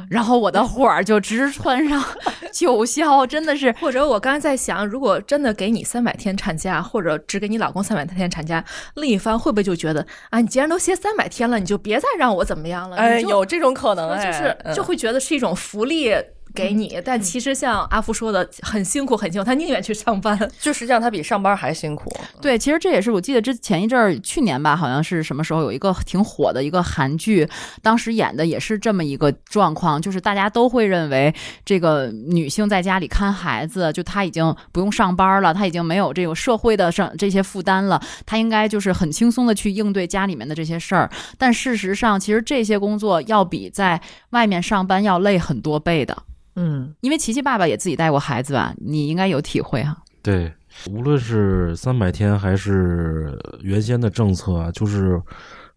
[0.09, 2.03] 然后我的火儿就直窜上
[2.51, 3.73] 九霄，真的是。
[3.79, 8.63] 或者我刚才在想，如果真的给你三百天产假，或者只给你老公三百天产假，
[8.95, 12.97] 另一方会不会就觉得啊，你既然都歇三百天了，你就别再让我怎么样了？
[12.97, 16.13] 哎，有这种可能，就是就会觉得是一种福利。
[16.53, 22.11] 给你，但其实像阿福说的，很辛苦，很辛苦，他宁愿去上班， 就实际上他比上班还辛苦。
[22.41, 27.47] 对，其实这也是我记得之前一阵儿，去年吧，好像是什么时候有一个挺火的一个韩剧，
[27.81, 31.33] 当时演的也是这么一个状况，就是大家都会认为
[31.63, 41.09] 这个女性在家里看孩子，就她已经不用上班了，她已经没有这个社会的上这些负担了，她应该就是很轻松的去应对家里面的这些事儿。
[41.37, 46.17] 但事实上，其实这些工作要比在外面上班要累很多倍的。
[46.55, 49.97] 嗯，因为琪琪爸爸也自己带过孩子吧，你应该有体会哈。
[50.21, 50.53] 对，
[50.89, 55.21] 无论是三百天还是原先的政策，就是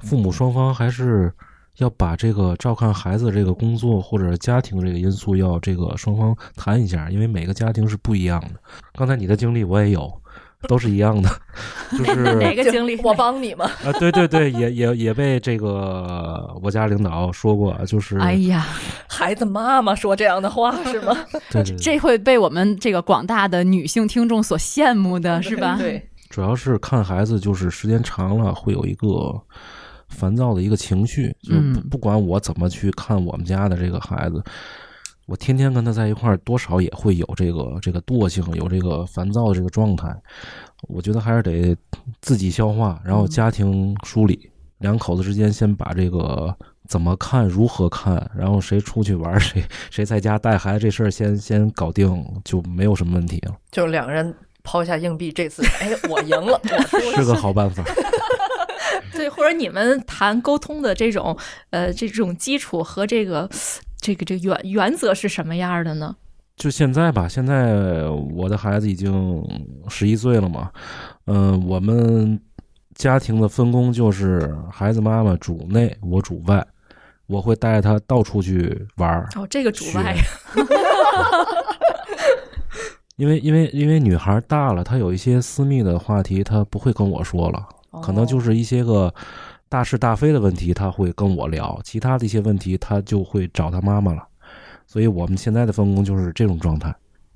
[0.00, 1.32] 父母双方还是
[1.78, 8.60] 要把这个照看孩子这个工作或者家庭这个因素要这个双方谈一下，因为每个家庭是不一样的。
[8.94, 10.12] 刚才你的经历我也有。
[10.66, 11.28] 都是一样的，
[11.98, 12.96] 就是哪个经历？
[13.02, 13.64] 我帮你吗？
[13.84, 18.66] 啊，对对对，也也也被这个我家领导说过，就是哎呀，
[19.08, 21.16] 孩子妈妈说这样的话 是吗？
[21.50, 25.76] 对对，这会被我们这个广大的女性听众所羡慕的是吧？
[25.78, 29.40] 对，主要是看孩子，就是时间长了会有一个
[30.08, 31.54] 烦躁的一个情绪，就
[31.90, 34.42] 不管我怎么去看我们家的这个孩子。
[35.26, 40.14] 我天天跟他在一块儿，多少也会有这个这个惰性，有这个烦躁的这个状态。
[40.82, 41.74] 我觉得还是得
[42.20, 46.54] 自己消化，然后家庭梳理，两口子之间先把这个
[46.86, 53.56] 怎么看、如何看，然后谁出去玩，谁谁在家带孩子这事儿先先搞定，就没有什么问题了。
[53.70, 56.60] 就两个人抛下硬币，这次哎，我赢了，
[57.16, 57.82] 是个好办法。
[59.14, 61.34] 对，或者你们谈沟通的这种
[61.70, 63.48] 呃这种基础和这个。
[64.04, 66.14] 这个这个原原则是什么样的呢？
[66.56, 68.02] 就现在吧，现在
[68.34, 69.42] 我的孩子已经
[69.88, 70.70] 十一岁了嘛，
[71.24, 72.38] 嗯，我们
[72.94, 76.62] 家庭的分工就是孩子妈妈主内，我主外，
[77.26, 79.26] 我会带他到处去玩儿。
[79.36, 80.14] 哦，这个主外，
[83.16, 87.66] 因为因为因为女孩大了，她有一些私密的话题，她不会跟我说了，
[88.02, 89.14] 可能就是一些个。
[89.74, 94.24] 大是大非的问题，他会跟我聊；其他的一些问题，他就会找他妈妈了。
[94.86, 96.94] 所以，我们现在的分工就是这种状态，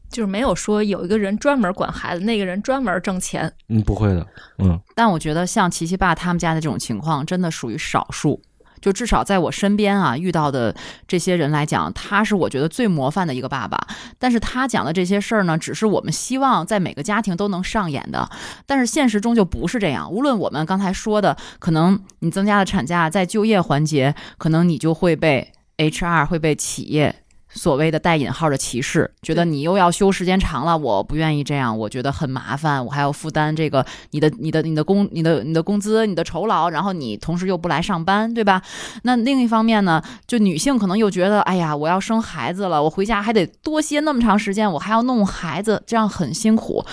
[0.08, 3.52] 就是没有说有一个人专门管孩子，那个人专门挣钱。
[3.68, 4.24] 嗯，不会的，
[4.58, 4.78] 嗯。
[4.94, 8.40] 但我觉得像琪琪爸他们家的这种情况，真的属于少数。
[8.80, 10.74] 就至少在我身边啊遇到的
[11.06, 13.78] 这些人来讲，他是我觉得最模范的一个爸爸。
[14.18, 18.28] 但是他讲的这些事儿呢，只是我们希望在每个家庭都能上演的，
[18.66, 20.10] 但是现实中就不是这样。
[20.10, 27.14] 无论我们刚才说的，可能你增加了产假，在就业环节，可能你就会被 HR 会被企业。
[27.50, 38.62] 所谓的带引号的歧视，觉得你又要休时间长了，我不愿意这样，我觉得很麻烦，我还要负担这个你的、你的、你的工、你的、你的工资、你的酬劳，然后你同时又不来上班，对吧？
[39.02, 46.84] 那另一方面呢，就女性可能又觉得，哎呀，我要生孩子了，我回家还得多歇那么长时间，我还要弄孩子，这样很辛苦，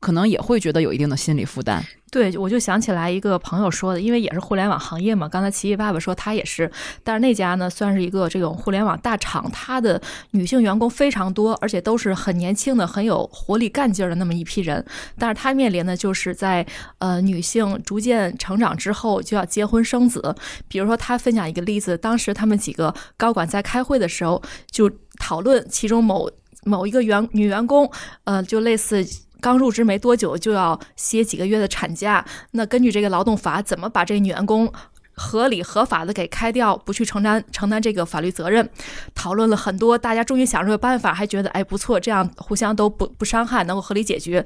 [0.00, 1.84] 可能也会觉得有一定的心理负担。
[2.16, 5.28] 对，我就想起来一个朋友说的，因为也是互联网行业嘛。
[5.28, 6.72] 刚才奇奇爸爸说他也是，
[7.04, 10.00] 但是那家呢算是一个这种互联网大厂，他的
[10.30, 14.82] 女性员工非常多，而且都是很年轻的、很有活力、干劲儿的那么一批人。
[15.18, 16.66] 但是他面临的就是在
[17.00, 20.34] 呃女性逐渐成长之后就要结婚生子。
[20.68, 26.30] 比如说他分享一个例子，当时他们几个高管在开会的时候就讨论其中某
[26.64, 27.92] 某一个员女员工，
[28.24, 29.06] 呃，就类似。
[29.46, 34.68] 刚入职没多久就要歇几个月的产假，那根据这个劳动法，怎么把这个女员工
[35.14, 38.68] 合理合法的给开掉，不去承担承担这个法律责任？
[39.14, 44.44] 讨论了很多，大家终于想出个办法，还觉得哎不错，这样互相都不不伤害，能够合理解决。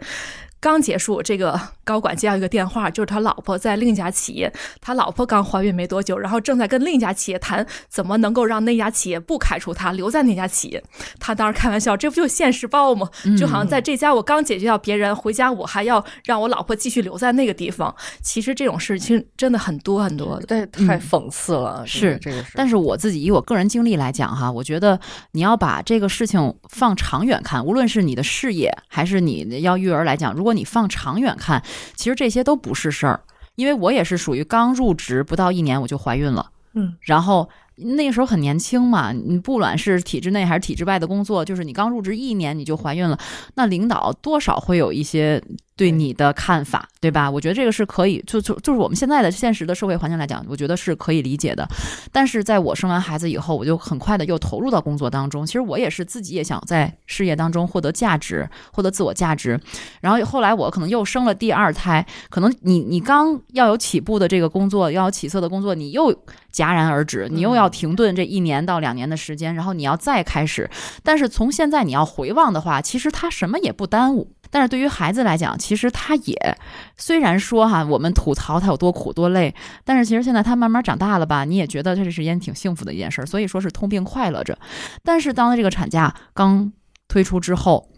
[0.60, 10.82] 刚结束，这个高管接到一个电话，就是他老婆在另一家企业，他老婆刚怀孕没多久，然后正在跟另一家企业谈怎么能够让那家企业不开除他，留在那家企业。
[11.18, 13.08] 他当时开玩笑，这不就现实报吗？
[13.38, 17.94] 就好像在这家我刚解决掉别人，回家我还要让我老婆继续留在那个地方。
[18.20, 21.82] 其实这种事情真的很多很多的，这太讽刺了。
[21.86, 25.00] 是这个是，但是我自己以我个人经历来讲哈，我觉得
[25.32, 31.62] 你要把这个事情放长远看，无论是你的事业还是你要育儿来讲，如果你放长远看，
[31.94, 33.20] 其实这些都不是事儿，
[33.54, 43.18] 因为我也是属于刚入职不到一年我就怀孕了，嗯，然后那个时候很年轻嘛，你不管是体制内还是体制外的工作，就是你刚入职一年你就怀孕了，
[43.54, 45.42] 那领导多少会有一些。
[45.76, 47.30] 对你的看法，对吧？
[47.30, 51.66] 我觉得这个是可以，就就就是我们现在的现实的社会环境来讲，我觉得是可以理解的。
[52.12, 55.46] 但是在我生完孩子以后，我就很快的又投入到工作当中。
[55.46, 59.58] 其实我也是自己也想在事业当中获得价值，获得自我价值。
[60.02, 66.12] 然后后来我可能又生了第二胎，可能你你刚要有起步的这个工作，要有起色的工作，你又
[66.52, 70.68] 戛然而止，你又要停顿这一年到两年的时间，然后你要再开始。
[71.02, 74.32] 但是从现在你要回望的话，其实他什么也不耽误。
[74.52, 76.58] 但是对于孩子来讲，其实他也
[76.96, 79.54] 虽然说哈，我们吐槽他有多苦多累，
[79.84, 84.58] 但是其实现在他慢慢长大了吧，你也觉得这是一件挺幸福的一件事儿，所以说是痛并快乐着。
[85.04, 86.72] 但是当这个产假刚
[87.06, 87.88] 推出之后，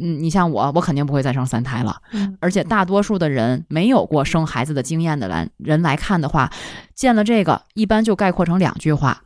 [0.00, 2.00] 嗯，你像我，我肯定不会再生三胎了。
[2.40, 6.50] 而且大多数的人没有过生孩子的经验的来人来看的话，
[6.94, 9.22] 见了这个，一般就概括成两句话。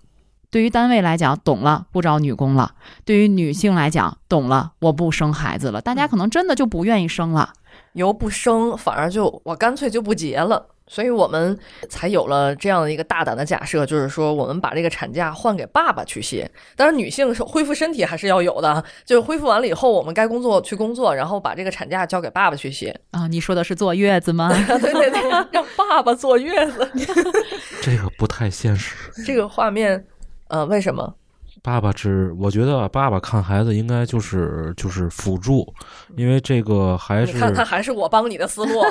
[0.50, 2.70] 对于单位来讲，懂了，不招女工了；
[3.04, 5.80] 对于女性来讲，懂了，我不生孩子了。
[5.80, 7.52] 大家可能真的就不愿意生了，
[7.94, 10.66] 由不生反而就我干脆就不结了。
[10.94, 16.48] 所以我们才有了这样的一个大胆的假设，就是说我们把这个产假换给爸爸去歇。
[16.76, 22.96] 当然，女性恢复身体还是要有的，就是恢复完了以后，我们该工作去工作，然后把这个产假交给爸爸去歇。
[23.10, 24.48] 啊，你说的是坐月子吗？
[24.78, 26.88] 对对对，让爸爸坐月子，
[27.82, 28.94] 这个不太现实。
[29.26, 30.06] 这个画面。
[30.48, 31.14] 呃，为什么？
[31.64, 35.66] 爸爸只，我觉得爸爸看孩子应该就是就是辅助，
[36.14, 38.82] 因为这个还是看他还是我帮你的思路。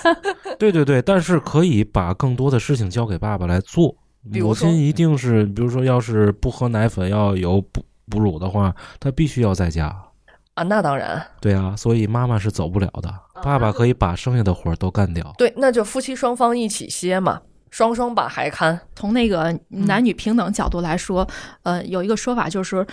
[0.58, 3.94] 对对对，但是可以把更多的事情交给爸爸来做。
[4.22, 9.94] 母亲一定是，比如说，要是不喝奶粉要有哺哺乳的话，他必须要在家
[10.54, 10.62] 啊。
[10.62, 13.14] 那当然，对啊，所以妈妈是走不了的。
[13.42, 15.30] 爸爸可以把剩下的活儿都干掉。
[15.36, 17.42] 对，那就夫妻双方一起歇嘛。
[17.74, 21.28] 双双把孩看，从那个男女平等角度来说，
[21.64, 22.86] 呃，有一个说法就是，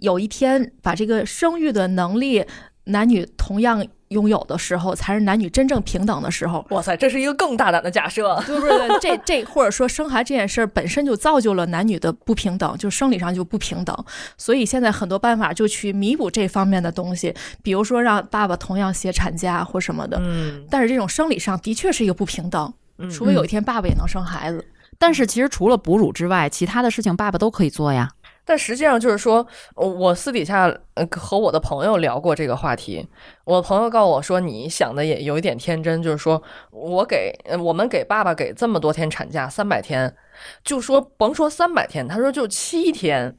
[0.00, 2.44] 有一天把这个生育的能力
[2.86, 6.66] 男女同样拥有的时候，才是男女真正平等的时候。
[6.70, 8.88] 哇塞，这是一个更大胆的假设，对不对？
[8.98, 13.96] 这这或者说生孩这件事儿本身就造就了男女的不平等，就生理上就不平等。
[14.36, 20.18] 所以现在很多办法就去弥补这方面的东西，比如说让爸爸同样歇产假或什么的。
[20.20, 22.74] 嗯，但是这种生理上的确是一个不平等。
[23.10, 24.64] 除非有一天爸爸也能生孩子，
[24.98, 28.10] 但是其实除了哺乳之外，其他的事情爸爸都可以做呀。
[28.44, 30.74] 但实际上就是说，我私底下
[31.10, 33.06] 和我的朋友聊过这个话题，
[33.44, 37.30] 我朋友告诉我说，你想的也有一点天真，就是说我给
[37.60, 40.16] 我们给爸爸给这么多天产假，三百天，
[40.64, 43.36] 就说甭说三百天，他说就七天，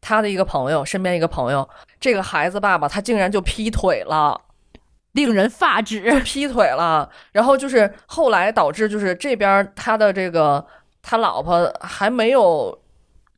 [0.00, 1.68] 他的一个朋友身边一个朋友，
[1.98, 4.40] 这个孩子爸爸他竟然就劈腿了。
[5.16, 10.64] 令人发指，劈腿了，然后就是后来导致就是这边他的这个
[11.02, 12.78] 他老婆还没有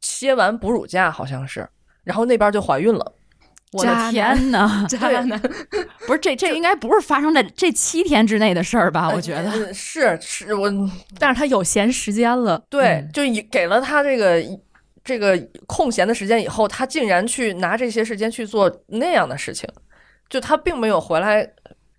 [0.03, 1.67] 歇完哺乳假，好像是，
[2.05, 3.15] 然后那边就怀孕了。
[3.73, 4.67] 我的天哪！
[4.89, 5.39] 渣男，
[6.07, 9.11] 不是这这应该不是发生在这七天之内的事儿吧？
[9.15, 10.73] 我觉得呃是是，我
[11.19, 14.43] 但是他有闲时间了，对嗯，就以给了他这个
[15.05, 19.69] 这个空闲的时间以后，他竟然去拿这些时间去做那样的事情，
[20.31, 21.47] 就他并没有回来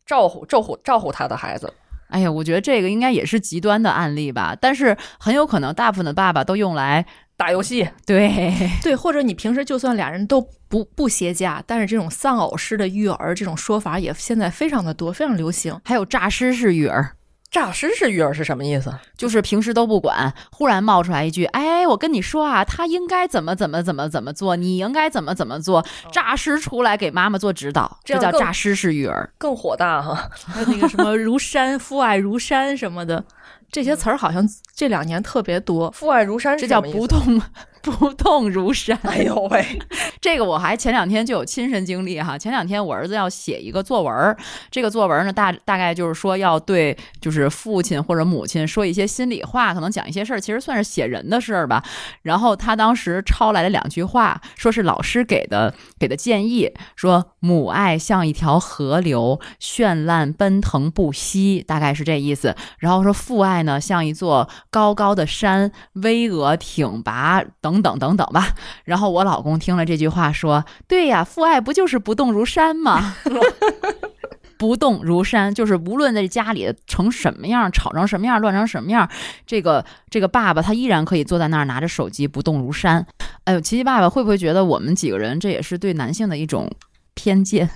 [0.10, 1.72] 照顾照顾照顾他的孩子。
[2.08, 7.06] 哎呀，我觉得这个应该也是极端的案例吧，但是很有可能大部分的爸爸都用来
[7.38, 8.52] 打游戏，对。
[8.82, 15.80] 对，或者你平时就算俩人都不不歇假，但是这种丧偶式的育儿这种说法也现在非常的多，非常流行。
[15.86, 17.12] 还有诈尸式育儿，
[17.52, 18.94] 诈尸式育儿是什么意思？
[19.18, 25.84] 就是平时都不管，忽然冒出来一句：“哎，我跟你说啊，他应该怎么怎么怎么怎么做，你应该怎么怎么做。”
[26.14, 29.32] 诈尸出来给妈妈做指导，这叫诈尸式育儿。
[29.38, 30.30] 更火大哈！
[30.46, 33.24] 还有那个什么如山、父爱如山什么的，
[33.72, 35.90] 这些词儿好像这两年特别多。
[35.92, 37.42] 父爱如山这叫不动
[37.84, 38.98] 不动如山。
[39.04, 39.80] 哎呦喂，
[40.22, 42.38] 这个我还前两天就有亲身经历哈。
[42.38, 44.38] 前两天我儿子要写一个作文，
[44.72, 51.84] 这个作文呢大大概就是说要对就是父亲或者母亲说一些心里话，可能讲一些事儿，其实算是写人的事儿吧。
[52.22, 62.56] 然后他当时抄来了两句话，说是老师给的给的建议，说母爱像一条河流，绚烂奔腾不息，大概是这意思。
[62.78, 68.48] 然后说父爱呢像一座高高的山，巍峨挺拔，等等等等等吧。
[68.84, 73.16] 然后我老公听了这句话说：“对呀，父爱不就是不动如山吗？”
[74.58, 79.10] 不动如山，就是无论在家里成什么样，吵成什么样，乱成什么样，
[79.48, 83.08] 这个这个爸爸他依然可以坐在那儿拿着手机不动如山。
[83.46, 86.70] 哎呦，琪琪爸爸会不会觉得我们几个人这也是对男性的一种
[87.14, 87.70] 偏见？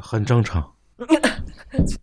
[0.00, 0.72] 很正常。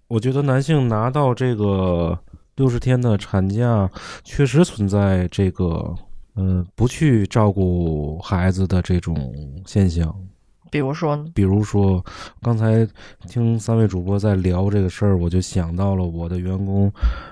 [0.08, 2.18] 我觉得男性拿到这个
[2.56, 3.90] 六十天的产假，
[4.24, 5.94] 确实存在这个
[6.40, 9.34] 嗯、不去照顾孩子的这种
[9.66, 10.16] 现象。
[10.72, 11.26] 比如说呢？
[11.34, 12.04] 比如说，
[12.42, 12.88] 刚才
[13.28, 16.92] 听三位主播在聊这个事儿，我就想到了我的员工，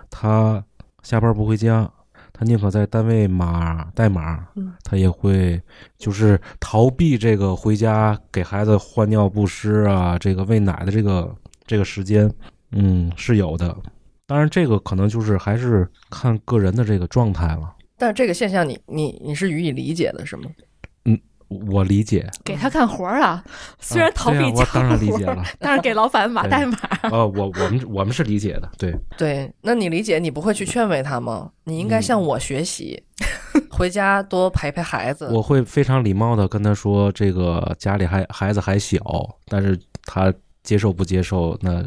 [0.09, 0.63] 他
[1.03, 1.87] 下班不回家，
[2.33, 5.61] 他宁可在单位码代码，嗯他也会
[5.97, 11.33] 就是逃避这个回家给孩子换尿不湿啊，这个喂奶的这个
[11.65, 12.31] 这个时间，
[12.71, 13.77] 嗯，是有的。
[14.25, 17.71] 当然，这个可能就是还是看个人的这个状态了。
[17.97, 20.49] 但是这个现象你，你你是予以理解的，是吗？
[21.05, 21.19] 嗯
[21.49, 23.41] 我理解，给他干活儿啊，
[23.79, 26.77] 虽然逃避我当然理活儿解了但是给老板 码代码。
[27.03, 28.93] 呃，我我们我们是理解的，对。
[29.17, 31.49] 对，那你理解，你不会去劝慰他吗？
[31.63, 33.01] 你应该向我学习，
[33.71, 35.29] 回家多陪陪孩子。
[35.31, 38.99] 我会非常礼貌的跟他说，这个家里还孩子还小，
[39.45, 40.33] 但是他
[40.63, 41.81] 接受不接受，那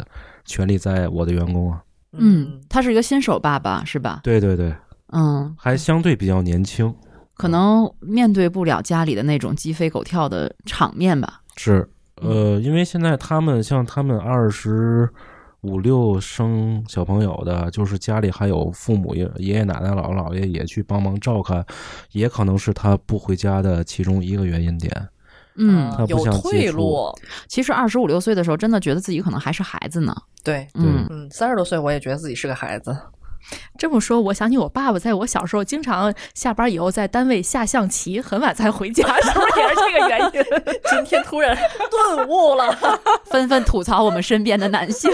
[0.46, 1.82] 权利在我的员工啊。
[2.12, 4.20] 嗯，他是一个新手爸爸是吧？
[4.24, 4.74] 对对对，
[5.12, 6.94] 嗯，还相对比较年轻，
[7.34, 11.40] 可能面对不了家里的那种鸡飞狗跳的场面吧。
[11.56, 15.08] 是呃，因为现在他们像他们二十
[15.62, 21.64] 五六生小朋友的，就是家里还有父母爷爷爷奶奶姥姥姥爷也去帮忙照看，
[22.12, 25.08] 也可能是他不回家的其中一个原因点。
[25.56, 27.12] 嗯，他不有退路。
[27.48, 30.14] 其实二十五六岁的时候，真的觉得自己可能还是孩子呢。
[30.42, 32.96] 对，嗯，嗯，三十多岁我也觉得自己是个孩子。
[33.78, 40.72] 这么说，我想起我爸爸在我小时候经常下班以后在单位下象棋，很晚才回家， 是不是也是这个原因？
[40.91, 41.57] 今天突然
[41.91, 42.78] 顿悟了，
[43.30, 45.11] 纷纷吐槽我们身边的男性。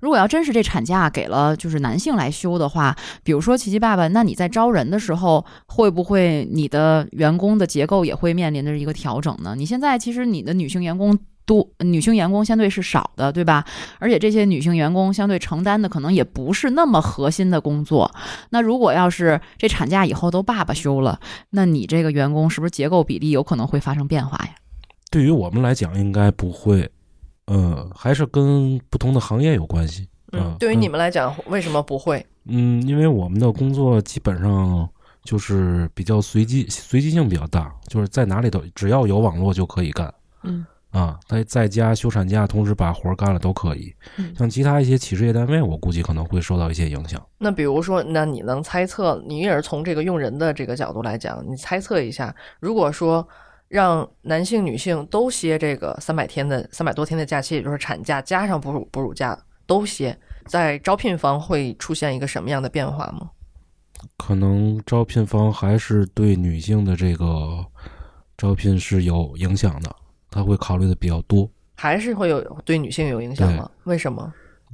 [0.00, 9.54] 如果要真是这产假给了就是男性来休的话，比如说琪琪爸爸，那你在招人的时候，会不会你的员工的结构也会面临着一个调整呢？
[9.56, 11.18] 你现在其实你的女性员工。
[11.46, 13.64] 多女性员工相对是少的，对吧？
[14.00, 18.12] 而且这些女性员工相对承担的可能也不是那么核心的工作。
[18.50, 21.20] 那如果要是这产假以后都爸爸休了，
[21.50, 24.50] 那你这个员工是不是结构比例有可能会发生变化呀？
[25.08, 26.90] 对于我们来讲，应该不会，
[27.46, 30.08] 嗯，还是跟不同的行业有关系。
[30.32, 32.26] 嗯，对于你们来讲，为什么不会？
[32.46, 34.88] 嗯，因为我们的工作基本上
[35.22, 40.12] 就是比较随机，随机性比较大，就是在哪里都只要有网络就可以干。
[40.42, 40.66] 嗯。
[40.96, 43.94] 啊，在在家休产假，同时把活儿干了都可以。
[44.16, 47.22] 嗯像其他一些企事业单位，我估计可能会受到一些影响。
[47.36, 53.28] 那比如说，那你能猜测，你也是从这个用人的这个角度来讲，你猜测一下，如果说
[53.68, 63.28] 让男性、女性都歇这个三百天的三百多天的假期，也就是产假加上哺乳哺乳假都歇，在招聘方会出现一个什么样的变化吗？
[64.16, 67.64] 可能招聘方还是对女性的这个
[68.38, 69.94] 招聘是有影响的，
[70.36, 71.50] 他会考虑的比较多。
[71.74, 73.68] 还是会有对女性有影响吗？
[73.84, 74.32] 为什么？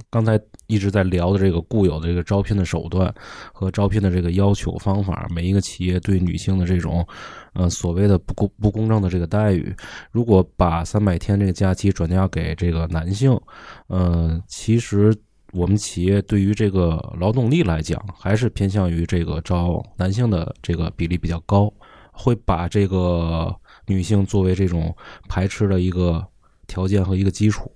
[0.09, 3.13] 刚才一直在聊的这个固有的这个招聘的手段
[3.51, 7.05] 和招聘的这个要求方法，每一个企业对女性的这种，
[7.53, 9.71] 呃，所谓的不公不公正的这个待遇，
[10.11, 13.39] 如果把三百天这个假期转嫁给这个男性，
[13.87, 15.15] 呃，其实
[15.51, 21.71] 我们企业对于这个劳动力来讲，还是偏向于这个招男性的这个比例比较高，
[22.11, 23.55] 会把这个
[23.87, 24.95] 女性作为这种
[25.27, 26.25] 排斥的一个
[26.67, 27.71] 条件和一个基础，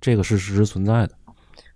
[0.00, 1.10] 这个是事实存在的。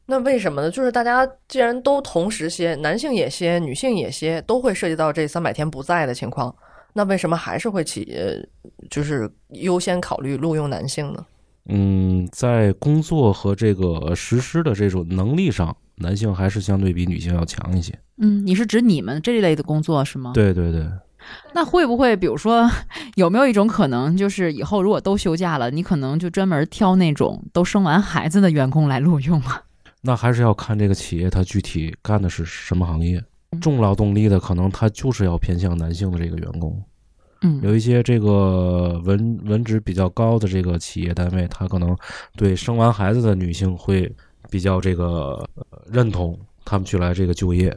[0.04, 0.70] 那为什么呢？
[0.70, 6.54] 就是大家既然都同时歇，男性也歇，女性也歇，都会涉及到这三百天不在的情况，
[6.92, 8.36] 那为什么还是会起呃，
[8.90, 11.24] 就是优先考虑录用男性呢？
[11.66, 17.96] 嗯，在工作和这个实施的这种能力上，男性还是相对比女性要强一些。
[18.18, 20.32] 嗯，你是指你们这一类的工作是吗？。
[20.34, 20.84] 对对对，
[21.52, 22.68] 那会不会，比如说，
[23.16, 29.62] 有没有一种可能，就是以后如果都休假了，你可能就专门挑那种都生完孩子的员工来录用啊？
[30.02, 33.22] 那还是要看这个企业它具体干的是什么行业。
[33.60, 36.82] 重劳动力的，可能他就是要偏向男性的这个员工。
[37.42, 41.94] 嗯有一些这个文文职比较高的这个企业单位，他可能
[42.34, 44.10] 对生完孩子的女性会
[44.48, 47.76] 比较这个呃认同，他们去来这个就业。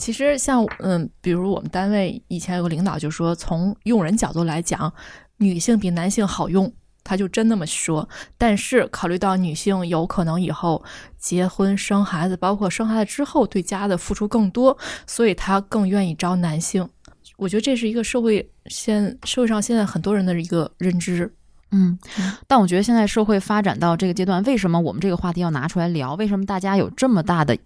[0.00, 4.90] 其实像嗯，比如我们单位以前有个领导就说，从用人角度来讲，
[5.36, 6.72] 女性比男性好用，
[7.04, 8.08] 他就真那么说。
[8.38, 10.82] 但是考虑到女性有可能以后
[11.18, 14.76] 结婚生孩子，包括生孩子之后对家的付出更多，
[15.06, 16.88] 所以他更愿意招男性。
[17.36, 21.30] 我觉得这是一个社会现社会上现在很多人的一个认知。
[21.72, 21.98] 嗯，
[22.46, 26.14] 但我觉得现在社会发展到这个阶段，为什么我们这个话题要拿出来聊？
[26.14, 27.56] 为什么大家有这么大的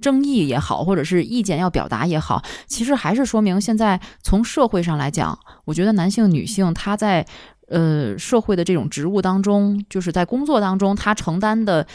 [0.00, 7.26] 争议也好，或者是意见要表达也好，其实还是说明现在从社会上来讲，我觉得男性、女性他在
[7.68, 11.86] 呃社会的这种职务当中，就是在工作当中，他承担的。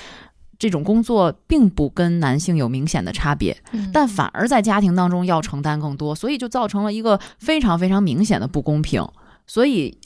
[0.58, 3.56] 这种工作并不跟男性有明显的差别，
[3.92, 9.06] 但反而在家庭当中要承担更多，所以就造成了一个非常非常明显的不公平。
[9.46, 9.98] 所以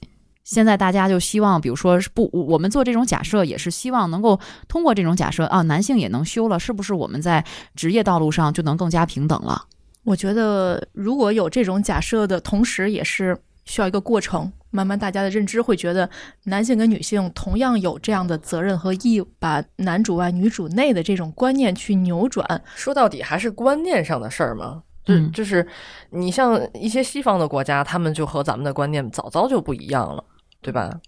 [0.50, 7.46] 现在大家就希望，比如说是不，我们做这种假设，也是希望能够通过这种假设啊，男性也能休了，是不是我们在
[7.76, 9.66] 职业道路上就能更加平等了？
[10.04, 14.52] 我觉得如果有这种假设的同时，也是需要一个过程。
[14.72, 16.10] 慢慢，大家的认知会觉得
[16.46, 22.60] 男性跟女性同样有这样的责任和义务，把男主外女主内的这种观念去扭转。
[22.76, 24.82] 说到底还是观念上的事儿嘛。
[25.06, 25.68] 就嗯就是
[26.12, 30.24] 你像一些西方的国家，他们就和咱们的观念早早就不一样了，
[30.62, 31.00] 对吧？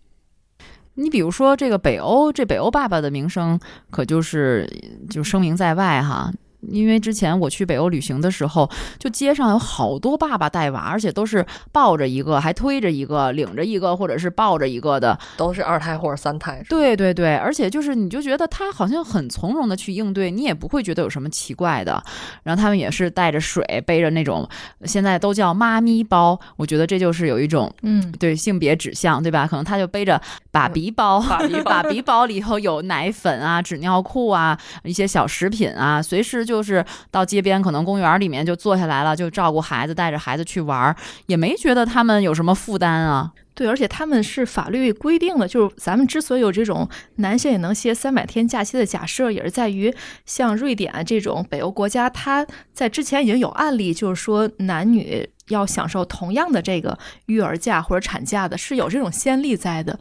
[0.95, 4.69] 你比如说这个北欧，这北欧爸爸的名声可就是
[5.09, 6.31] 就声名在外哈。
[6.69, 15.17] 因为之前我去北欧旅行的时候，就街上有好多爸爸带娃，而且都是抱着一个，还推着一个，领着一个，或者是抱着一个的。
[15.37, 22.01] 都是二胎或者三胎，对对对，而且就是你就觉得他好像很从容的去应对，你也不会觉得有什么奇怪的。
[22.43, 24.47] 然后他们也是带着水，背着那种
[24.83, 29.47] 现在都叫妈咪包，我觉得这就是有一种嗯，对性别指向，对吧？
[29.47, 40.93] 可能他就背着爸比包，把鼻 包把鼻包里头有奶粉啊、纸尿裤啊、一些小食品啊，随时就就是到街边，可能公园里面就坐下来了，就照顾孩子，带着孩子去玩，
[41.27, 43.31] 也没觉得他们有什么负担啊。
[43.53, 49.93] 对，而且他们是法律规定的，就是咱们之所以有这种男性也能歇三百天假期的假设，也是在于
[50.25, 56.97] 像瑞典这种北欧国家，它在之前已经有案例，就是说男女要享受同样的这个
[57.27, 59.97] 育儿假或者产假的，是有这种先例在的。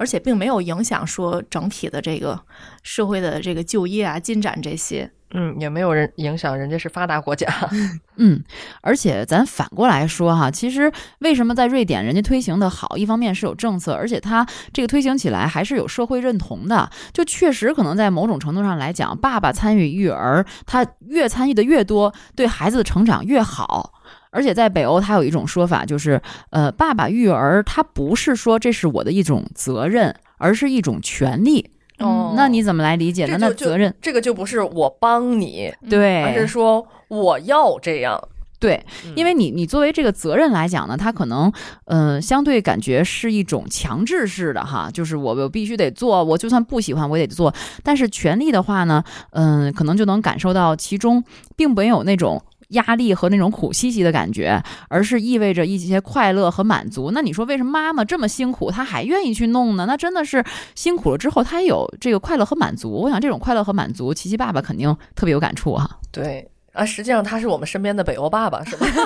[0.00, 2.40] 而且并没有影响说整体的这个
[2.84, 5.10] 社会的这个就业啊进展这些。
[5.32, 7.46] 嗯，也没有人影响人家是发达国家，
[8.16, 8.42] 嗯，
[8.80, 12.96] 而且咱反过来说哈，其实为什么在瑞典人家推行的好？
[12.96, 16.90] 一方面是有政策，而且它这个推行起来还是有社会认同的。
[17.12, 23.92] 就确实可能在某种程度上来讲，爸爸参与育儿，他越参与的越多，对孩子的成长越好。
[24.30, 26.20] 而且在北欧，他有一种说法，就是
[26.50, 31.70] 呃，爸爸育儿，他不是说这是我的一种责任，而是一种权利。
[31.98, 33.36] 哦那你怎么来理解呢？
[33.40, 38.20] 那责任这个就不是我帮你，对，而是说我要这样。
[38.60, 41.52] 对，嗯因为你你作为这个责任来讲呢，它可能
[41.84, 47.54] 呃相对感觉是一种强制式的哈，就是我我必须得做，我就算不喜欢我也得做。
[47.84, 51.22] 但是权利的话呢，嗯、可能就能感受到其中
[51.56, 52.42] 并没有那种。
[52.68, 57.10] 压力和那种苦兮兮的感觉，而是意味着一些快乐和满足。
[57.12, 59.86] 那你说为什么妈妈这么辛苦，她还愿意去弄呢？
[59.86, 60.44] 那真的是
[60.74, 62.90] 辛苦了之后，她也有这个快乐和满足。
[62.90, 65.88] 我想这种快乐和满足，琪琪爸爸肯定特别有感触哈。
[66.12, 68.86] 对啊，实际上他是我们身边的北欧爸爸，是吧？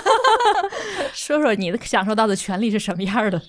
[1.14, 3.40] 说说你的享受到的权利是什么样的？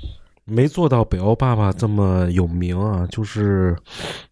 [0.46, 3.76] 没做到北欧爸爸这么有名啊，就是，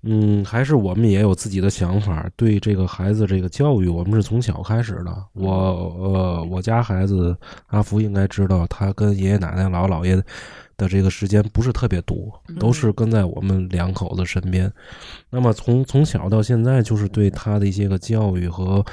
[0.03, 5.26] 嗯，还是我们也有自己的想法，对这个孩子这个教育，我们是从小开始的。
[5.34, 7.36] 我呃，我家孩子
[7.68, 10.22] 阿福应该知道，他跟爷爷奶奶、姥姥姥爷
[10.82, 14.72] 的这个时间不是特别多，都是跟在我们两口子身边。
[15.30, 18.84] 那么从从小到现在，就是对他的一些个教育和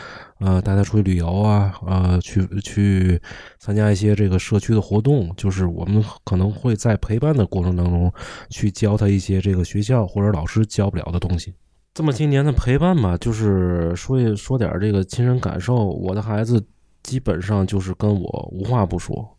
[0.40, 3.18] 呃带他出去旅游啊，呃去去
[3.58, 8.12] 参加一些这个社区的活动，就是我们可能会在陪伴的过程当中
[8.50, 11.54] 去教他一些这个学校或者老师教不了的东西。
[11.94, 16.62] 这么些年的陪伴吧，就是说一说点这个亲身感受，我的孩子
[17.02, 19.37] 基本上就是跟我无话不说。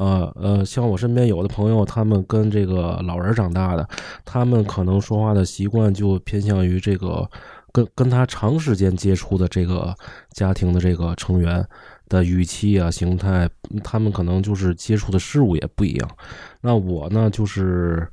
[0.00, 3.86] 呃呃，像我身边有的朋友，他们跟这个老人长大的，
[4.24, 7.28] 他们可能说话的习惯就偏向于这个
[7.70, 9.94] 跟跟他长时间接触的这个
[10.32, 11.62] 家庭的这个成员
[12.08, 13.46] 的语气啊、形态，
[13.84, 16.10] 他们可能就是接触的事物也不一样。
[16.62, 18.08] 那我呢，就是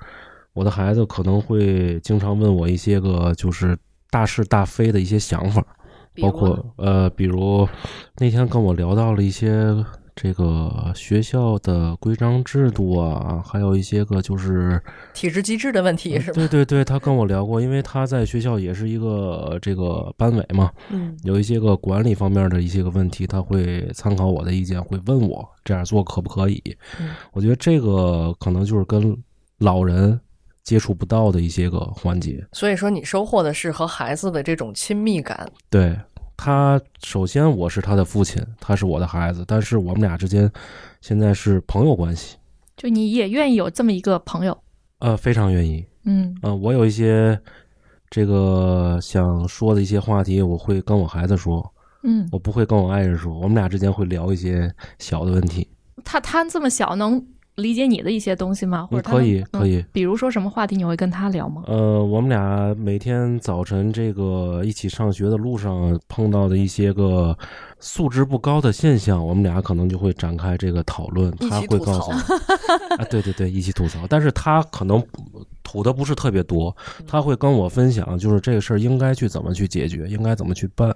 [0.51, 3.77] 我的孩子可能会经常问我一些个就是
[4.11, 5.65] 大是大非的一些想法，
[6.21, 7.65] 包括呃，比如
[8.17, 9.73] 那天跟我聊到了一些
[10.19, 14.81] 这个学校的规章制度啊，还有一些个就是
[15.13, 16.33] 体制机制的问题是吧？
[16.33, 19.05] 对对对，他跟我聊过，因为他在学校也是一个
[19.51, 26.61] 呃这个班委嘛，嗯有一些个管理方面的一些个问题，他会参考我的意见，会问我这样做可不可以。
[26.99, 29.15] 嗯我觉得这个可能就是跟
[29.59, 30.19] 老人
[30.63, 32.43] 接触不到的一些个环节。
[32.53, 35.47] 所以说你收获的是和孩子的这种亲密感。
[35.69, 35.95] 对
[36.37, 40.49] 他，首先我是他的父亲，他是我的孩子，但是我们俩之间
[41.01, 42.37] 现在是朋友关系，
[42.77, 44.57] 就你也愿意有这么一个朋友，
[44.99, 45.83] 呃，非常愿意。
[46.03, 46.37] 嗯。
[46.43, 47.37] 呃，我有一些
[48.09, 51.73] 这个想说的一些话题，我会跟我孩子说，
[52.03, 55.67] 嗯，我不会跟我爱人说，我们俩之间会聊一些小的问题。
[56.05, 57.21] 他他这么小能
[57.57, 58.85] 理解你的一些东西吗？
[58.85, 61.63] 或者嗯可以可以比如说什么话题你会跟他聊吗？
[61.65, 67.35] 呃，我们俩每天早晨这个一起上学的路上碰到的一些个
[67.79, 71.31] 素质不高的现象，我们俩可能就会展开这个讨论。
[71.49, 72.13] 他会告诉槽我，
[72.97, 74.05] 啊，对对对，一起吐槽。
[74.07, 75.03] 但是他可能
[75.63, 76.75] 吐的不是特别多，
[77.07, 80.95] 他会跟我分享，就是这个事儿应该去怎么去解决，应该怎么去办。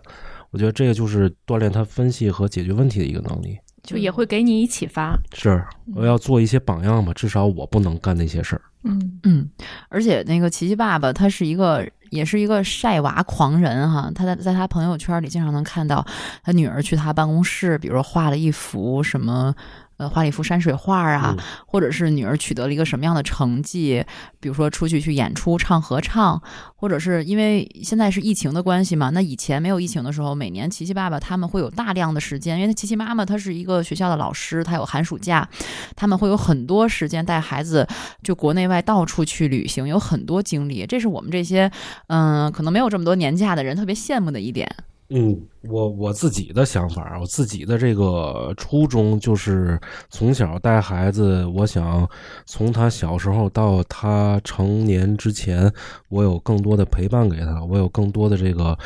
[0.52, 3.58] 我觉得这个就是锻炼他分析和解决问题的一个能力。
[3.84, 5.18] 就也会给你一启发。
[5.34, 5.64] 是，
[5.96, 8.62] 我要做一些榜样吧，至少我不能干那些事儿。
[8.84, 9.50] 嗯嗯，
[9.90, 14.12] 而且那个琪琪爸爸他是一个，也是一个晒娃狂人哈。
[14.16, 16.06] 他在在他朋友圈里经常能看到
[16.44, 19.54] 他女儿去他办公室，比如说画了一幅什么。
[20.02, 24.04] 呃，画了一幅山水画啊，嗯或者是女儿取得了一个什么样的成绩，
[24.40, 26.42] 比如说出去去演出唱合唱，
[26.76, 35.48] 或者是因为现在是疫情的关系嘛，那以前没有疫情的时候，每年琪琪爸爸他们会有大量的时间，因为琪琪妈妈她是一个学校的老师，她有寒暑假，
[35.96, 37.88] 他们会有很多时间带孩子
[38.24, 41.72] 就国内外到处去旅行，有很多经历，这是我们这些
[42.08, 44.68] 嗯、可能没有这么多年假的人特别羡慕的一点。
[45.14, 49.78] 嗯，我我自己的想法，我自己的这个初衷就是
[50.10, 52.10] 从小带孩子，我想
[52.46, 55.70] 从他小时候到他成年之前，
[56.08, 58.78] 我有更多的陪伴给他，我有更多的这个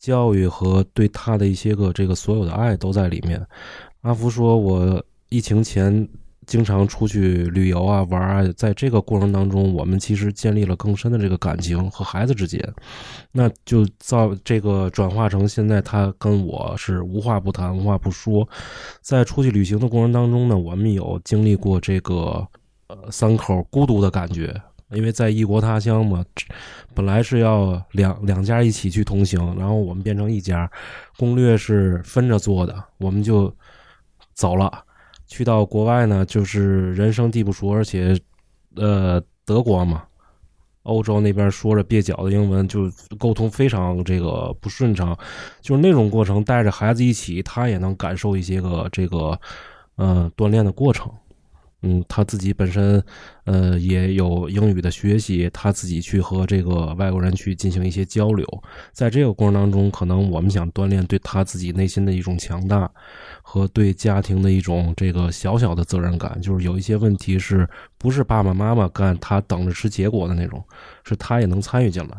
[0.00, 3.40] 教育和对他的一些个这个所有的爱都在里面。
[4.00, 6.08] 阿福说，我疫情前
[6.48, 12.58] 经常出去旅游啊、玩啊，在这个过程当中，我们其实建立了更深的这个感情和孩子之间。
[13.32, 18.48] 那就造这个转化成现在他跟我是无话不谈、无话不说。
[19.02, 22.48] 在出去旅行的过程当中呢，我们有经历过这个
[22.86, 24.58] 呃三口孤独的感觉，
[24.90, 26.24] 因为在异国他乡嘛，
[26.94, 30.70] 本来是要两两家一起去同行，然后我们变成一家，
[31.18, 33.54] 攻略是分着做的，我们就
[34.32, 34.86] 走了。
[35.28, 38.18] 去到国外呢，就是人生地不熟，而且
[38.74, 40.02] 呃德国嘛，
[40.82, 45.16] 欧洲那边说着蹩脚的英文，就沟通非常这个不顺畅，
[45.60, 49.38] 就是那种过程，带着孩子一起，他也能感受一些个这个
[49.98, 51.12] 嗯锻炼的过程。
[51.82, 53.00] 嗯，他自己本身
[53.44, 58.44] 呃也有英语的学习，他自己去和这个外国人去进行一些交流，
[58.92, 62.90] 在这个过程当中，可能我们想锻炼对他自己内心的一种强大，
[63.42, 70.60] 和对家庭的一种这个小小的责任感，就是有一些问题是不是爸爸妈妈干，他等着吃结果的那种，
[71.04, 72.16] 是他也能参与进来。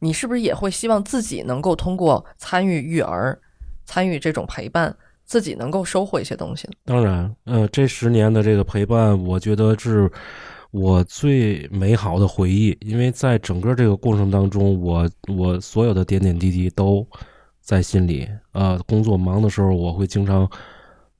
[0.00, 3.38] 你是不是也会希望自己能够通过参与育儿、
[3.84, 4.96] 参与这种陪伴，
[5.30, 6.68] 自己能够收获一些东西？
[6.84, 10.10] 当然，呃，这十年的这个陪伴，我觉得是
[10.72, 17.06] 我最美好的回忆，因为在整个这个过程当中，我我所有的点点滴滴都
[17.60, 18.28] 在心里。
[18.50, 20.50] 呃，工作忙的时候，我会经常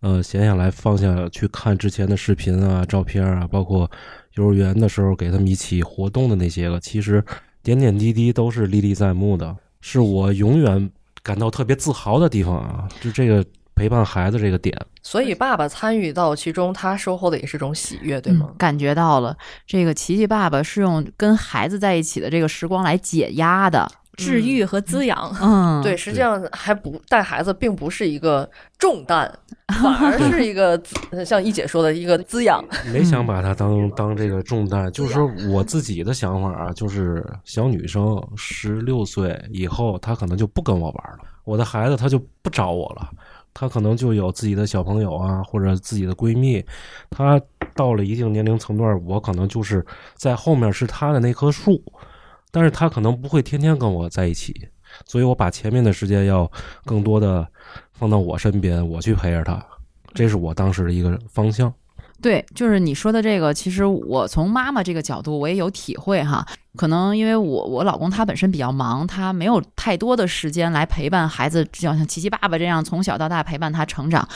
[0.01, 3.89] 呃，闲下来放下去看之前的视频啊、照片啊，包括
[4.35, 7.25] 幼儿园的时候给他们一起活动的那些个，其实
[7.63, 10.91] 点点滴滴都是历历在目的，是我永远
[11.23, 12.89] 感到特别自豪的地方啊！
[13.01, 13.45] 就这个
[13.81, 18.49] 陪伴孩子这个点，所以爸爸参与到其中，他收获的也是种喜悦，对吗？
[18.51, 19.35] 嗯感觉到了，
[19.67, 23.91] 这个琪琪爸爸是用跟孩子在一起的这个时光来解压的。
[24.17, 25.35] 治愈和滋养。
[25.41, 29.33] 嗯， 对，实际上还不带孩子，并不是一个重担，
[29.83, 30.79] 反而是一个
[31.25, 32.63] 像一姐说的一个滋养。
[32.93, 43.09] 没想把它当当这个重担，就是说我自己的想法啊，就是小女生十六岁以后，她可能就不跟我玩了，我的孩子他就不找我了，
[43.61, 46.65] 她可能就有自己的小朋友啊，或者自己的闺蜜，
[47.11, 47.39] 她
[47.75, 49.85] 到了一定年龄层段，我可能就是
[50.15, 51.85] 在后面是她的那棵树，
[52.51, 54.67] 但是她可能不会天天跟我在一起，
[55.05, 56.51] 所以我把前面的时间要
[56.87, 57.47] 更多的
[57.93, 59.63] 放到我身边，我去陪着她，
[60.15, 61.71] 这是我当时的一个方向。
[62.23, 66.47] 对，就是你说的这个，其实我从妈妈这个角度我也有体会哈。
[66.77, 74.27] 可能因为我我老公他本身比较忙，他没有太多的时间来陪伴孩子，就像琪琪爸爸这样从小到大陪伴他成长。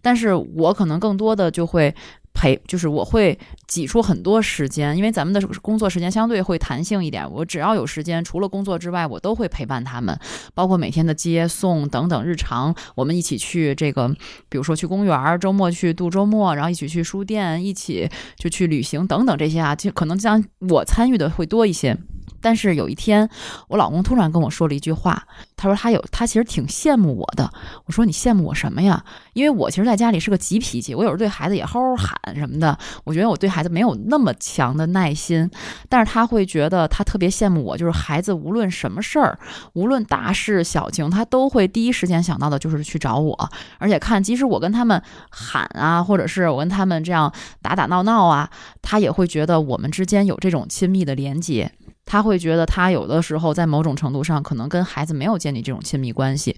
[0.00, 1.94] 但是我可能更多的就会
[2.34, 7.30] 陪，就是我会挤出很多时间，因为咱们的工作时间相对会弹性一点。
[7.30, 10.18] 我只要有时间，除了工作之外，我都会陪伴他们，
[10.54, 14.08] 包括每天的接送等等日常，我们一起去这个，
[14.48, 21.96] 比如说去公园，周末去度周末，然后一起去书店，一起就去旅行等等这些啊，就可能将我参与的会多一些。
[22.40, 23.28] 但是有一天，
[23.68, 25.28] 我老公突然跟我说了一句话，
[25.62, 27.48] 他说他有他其实挺羡慕我的。
[27.84, 29.04] 我说你羡慕我什么呀？
[29.32, 32.76] 因为我其实在家里是个急脾气，我有时候对孩子也吼吼喊什么的。
[33.04, 35.48] 我觉得我对孩子没有那么强的耐心，
[35.88, 39.38] 但是他会觉得他特别羡慕我，就是孩子无论什么事儿，
[39.74, 43.48] 无论大事小情，他都会第一时间想到的就是去找我，
[43.78, 45.00] 而且看即使我跟他们
[45.30, 48.50] 喊啊，或者是我跟他们这样打打闹闹啊，
[48.82, 51.70] 他也会觉得我们之间有这种亲密的连接。
[52.04, 56.56] 他会觉得他有的时候在某种程度上可能跟孩子没有建立这种亲密关系，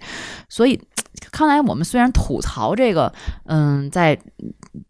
[0.48, 0.80] 所以
[1.30, 3.12] 看来我们虽然吐槽这个，
[3.46, 4.18] 嗯，在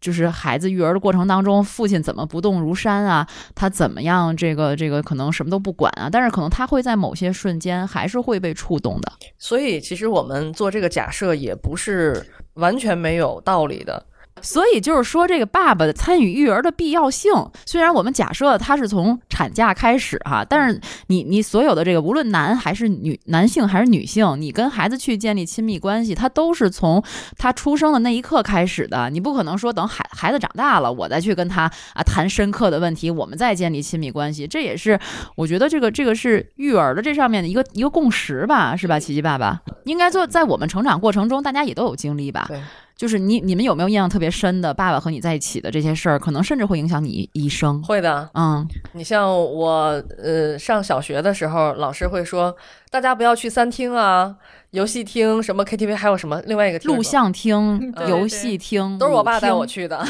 [0.01, 9.11] 就是孩子育儿的过程当中，父亲怎么不动如山啊，他怎么样这个这个可能什么都不管啊，但是可能他会在某些瞬间还是会被触动的。
[9.37, 12.25] 所以，其实我们做这个假设也不是
[12.55, 14.05] 完全没有道理的。
[14.41, 17.31] 所以就是说，这个爸爸的参与育儿的必要性，
[17.65, 27.01] 虽然我们假设他是从产假开始哈，但是你你所有的这个，无论男还是女，男性还是女性，你跟孩子去建立亲密关系，他都是从
[27.37, 29.09] 他出生的那一刻开始的。
[29.09, 31.63] 你不可能说等孩孩子长大了，我再去跟他
[31.93, 34.45] 啊谈深刻的问题，我们再建立亲密关系。
[34.45, 34.99] 这也是
[35.35, 38.99] 我觉得这个这个是育儿的这上面的一个一个共识吧，是吧？
[38.99, 42.45] 琪琪爸爸应该说，在我们成长过程中，大家也都有经历吧。
[42.49, 42.59] 对。
[42.95, 47.83] 就是你你们有没有印象特别深的爸爸和你在一起的这些事儿，可能甚至会影响你一生。
[47.83, 52.55] 会的，嗯，你像我，呃，上小学的时候，老师会说，
[52.89, 54.35] 大家不要去餐厅啊、
[54.71, 59.81] 游戏厅、什么 KTV，还有什么另外一个厅录像厅、对游戏厅，都是我爸带我去。
[59.81, 60.01] 去的。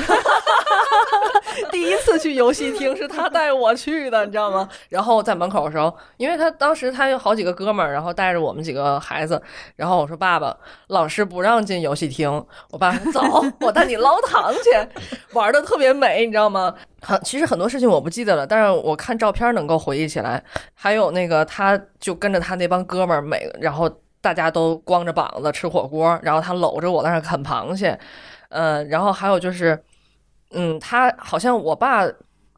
[1.71, 4.67] 第一次去游戏厅 是他带我去的，你知道吗？
[4.89, 9.41] 然后在门口的时候，因为他当时他有好几个哥们儿，然后带着我们几个孩子，
[9.75, 10.55] 然后我说：“爸爸，
[10.87, 12.29] 老师不让进游戏厅。”
[12.71, 13.21] 我爸说：“走，
[13.61, 14.69] 我带你捞糖去，
[15.33, 20.43] 玩的特别美，你知道吗？”很其实很多事情我不记得了，但是我看照片能够回忆起来。
[20.73, 23.89] 还有那个，他就跟着他那帮哥们儿，每然后
[24.21, 27.99] 大家都光着膀子吃火锅，然后他搂着我在那儿啃螃蟹，
[28.49, 29.83] 呃，然后还有就是。
[30.51, 32.05] 嗯，他好像我爸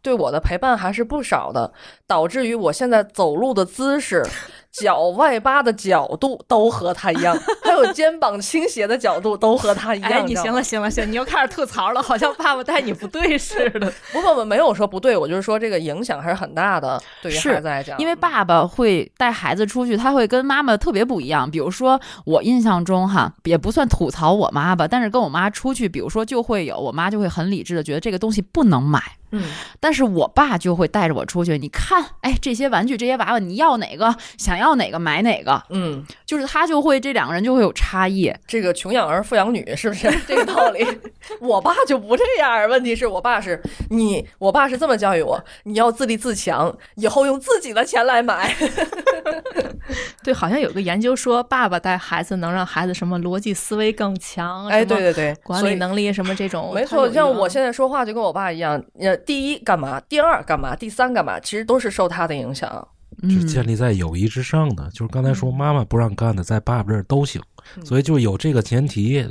[0.01, 1.71] 对我的陪伴还是不少的，
[2.05, 4.23] 导致于我现在走路的姿势、
[4.79, 10.11] 脚外八的角度都和他一样，还有肩膀倾斜的角度都和他一样。
[10.11, 13.91] 哎，你行了，行了，行，你又开始吐槽了，好像爸爸带你不对似的。
[14.13, 21.49] 不不不，没有说不对，我就是说这个影响还是很大的，对于是孩子来讲，因为爸爸会带孩子出去，他会跟妈妈特别不一样。
[21.49, 29.01] 比如说，我印象中哈，也不算吐槽我妈吧，但是跟我妈出去，比如说就会有我妈就会很理智的觉得这个东西不能买，
[29.31, 29.43] 嗯，
[29.79, 38.33] 但是我爸就会带着我出去，你看，哎，这些玩具、这些娃娃，你要哪个，想要哪个买哪个，嗯，就是他就会这两个人就会有差异。
[38.47, 40.85] 这个穷养儿富养女是不是 这个道理？
[41.41, 48.55] 我爸就不这样，问题是我爸是你，我爸是这么教育我，你要自立自强，以后用自己的钱来买。
[50.23, 62.87] 对，好像有个研究说，爸爸带孩子能让孩子什么逻辑思维更强，哎，对对对，管理能力什么这种，没错，像我现在说话就跟我爸一样，呃，第一干嘛，第二干嘛，第三干嘛，其实都是受他的影响。
[63.23, 64.89] 是嗯建立在友谊之上的。
[64.91, 67.41] 就是刚才说妈妈不让干的，在爸爸这儿都行。
[67.83, 69.21] 所以就有这个前提，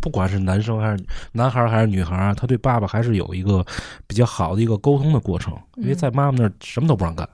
[0.00, 3.66] 不管是男生还是男孩儿还是女孩儿，他对爸爸还是有一个
[4.06, 5.52] 比较好的一个沟通的过程。
[5.76, 7.28] 因为在妈妈那儿什么都不让干，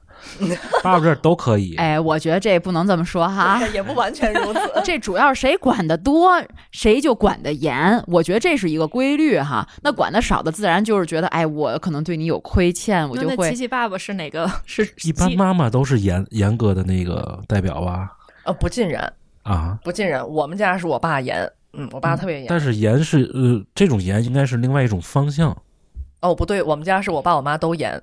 [0.83, 1.75] 爸爸这都可以。
[1.77, 3.61] 哎，我觉得这不能这么说哈。
[3.73, 4.61] 也不完全如此。
[4.85, 8.03] 这主要是谁管的多，谁就管的严。
[8.07, 9.67] 我觉得这是一个规律哈。
[9.83, 14.51] 那管的少的，自然就是觉得，哎，我可能对你有亏欠，我就会那那琪琪爸爸是哪个？
[14.67, 18.11] 是一般妈妈都是严严格的那个代表吧？
[18.45, 19.13] 呃，不尽然，
[19.43, 20.29] 啊，不尽然。
[20.29, 22.47] 我们家是我爸严，嗯，我爸特别严。
[22.49, 25.57] 但是严是呃，这种严应该是另外一种方向。
[26.21, 28.01] 哦，不对，我们家是我爸我妈都严。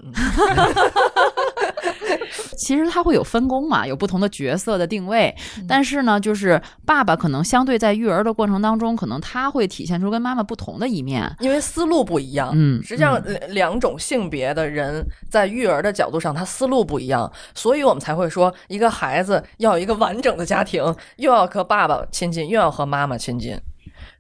[2.38, 5.34] 嗯 其实他会有分工嘛，有不同的角色的定位。
[5.68, 11.30] 但是呢，就是爸爸可能相对在育儿的过程当中，可能他会体现出跟妈妈不同的一面。
[11.40, 20.84] 因为思路不一样，嗯实际上两两种性别的人在育儿的角度上，他思路不一样，所以我们才会说，一个孩子要有一个完整的家庭，
[21.18, 23.58] 又要和爸爸亲近，又要和妈妈亲近。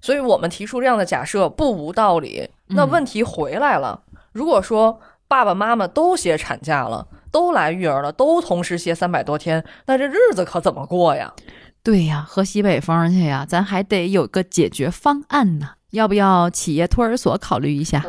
[0.01, 2.49] 所以我们提出这样的假设不无道理。
[2.67, 4.01] 那问题回来了，
[4.31, 11.33] 如果说爸爸妈妈都歇产假了，都来育儿了，都同时歇三百多天，那这日子可怎么过呀？
[11.81, 15.71] 对呀，喝西北风去呀，咱还得有个解决方案呢。
[15.91, 18.03] 要不要企业托儿所考虑一下？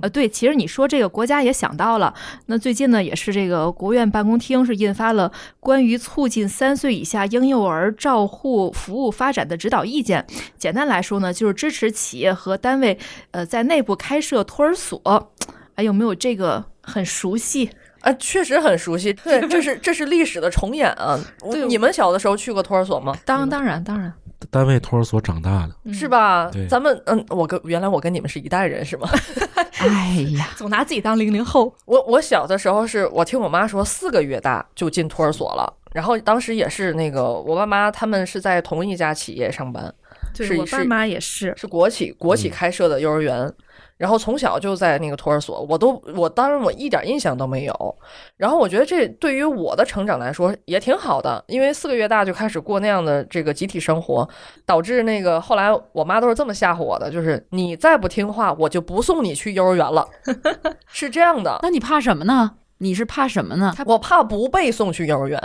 [0.00, 2.14] 呃，对，其实你说这个国家也想到了，
[2.46, 10.24] 那最近呢也是这个国务院办公厅是印发了关于促进三岁以下婴幼儿照护服务发展的指导意见。
[10.58, 12.98] 简单来说呢，就是支持企业和单位
[13.30, 15.32] 呃在内部开设托儿所。
[15.74, 17.70] 哎，有没有这个很熟悉？
[18.04, 19.12] 啊，确实很熟悉。
[19.14, 21.18] 对，这是这是历史的重演啊！
[21.50, 23.16] 对你们小的时候去过托儿所吗？
[23.24, 24.12] 当当然当然，
[24.50, 26.66] 单位托儿所长大的，嗯是吧对？
[26.68, 29.08] 咱们嗯，我跟原来我跟你们是一代人是吗？
[29.80, 31.74] 哎呀， 总拿自己当零零后。
[31.86, 39.92] 我我小的时候是我听我妈说四个月大就进托儿所了，然后当时也是那个我爸妈他们是在同一家企业上班，
[40.36, 43.50] 是对我爸妈也是，是国企国企开设的幼儿园。
[43.96, 47.96] 然后从小就在那个托儿所，我都我当然我一点印象都没有。
[48.36, 54.28] 然后我觉得这对于我的成长来说也挺好的，因为四个月大就开始过那样的这个集体生活，
[54.66, 60.04] 导致那个后来我妈都是这么吓唬我的，就是你再不听话，我就不送你去幼儿园了，
[60.88, 61.60] 是这样的。
[61.62, 62.52] 那你怕什么呢？
[62.78, 63.72] 你是怕什么呢？
[63.86, 65.40] 我怕不被送去幼儿园，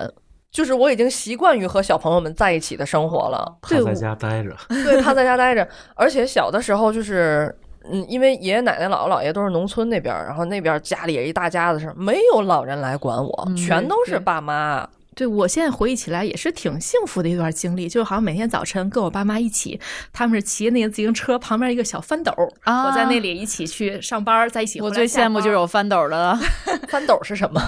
[0.52, 3.58] 就是我已经习惯于和小朋友们在一起的生活了。
[3.62, 4.50] 怕 在家待着。
[4.84, 7.56] 对，怕在家待着，而且小的时候就是。
[7.86, 14.88] 嗯，因为爷爷奶奶、姥姥姥爷都是农村那边，然后那边家里也一大家子事儿，没有老人来管我，嗯全都是爸妈。
[15.16, 19.78] 对我现在回忆起来也是挺幸福的一段经历，就是好像每天早晨跟我爸妈一起，
[20.14, 22.32] 他们是骑那个自行车，旁边一个小翻斗，
[22.64, 24.80] 啊我在那里一起去上班，在一起。
[24.80, 26.40] 我最羡慕就是有翻斗的了
[26.88, 27.62] 翻斗是什么？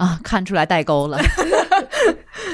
[0.00, 1.18] 啊，看出来代沟了。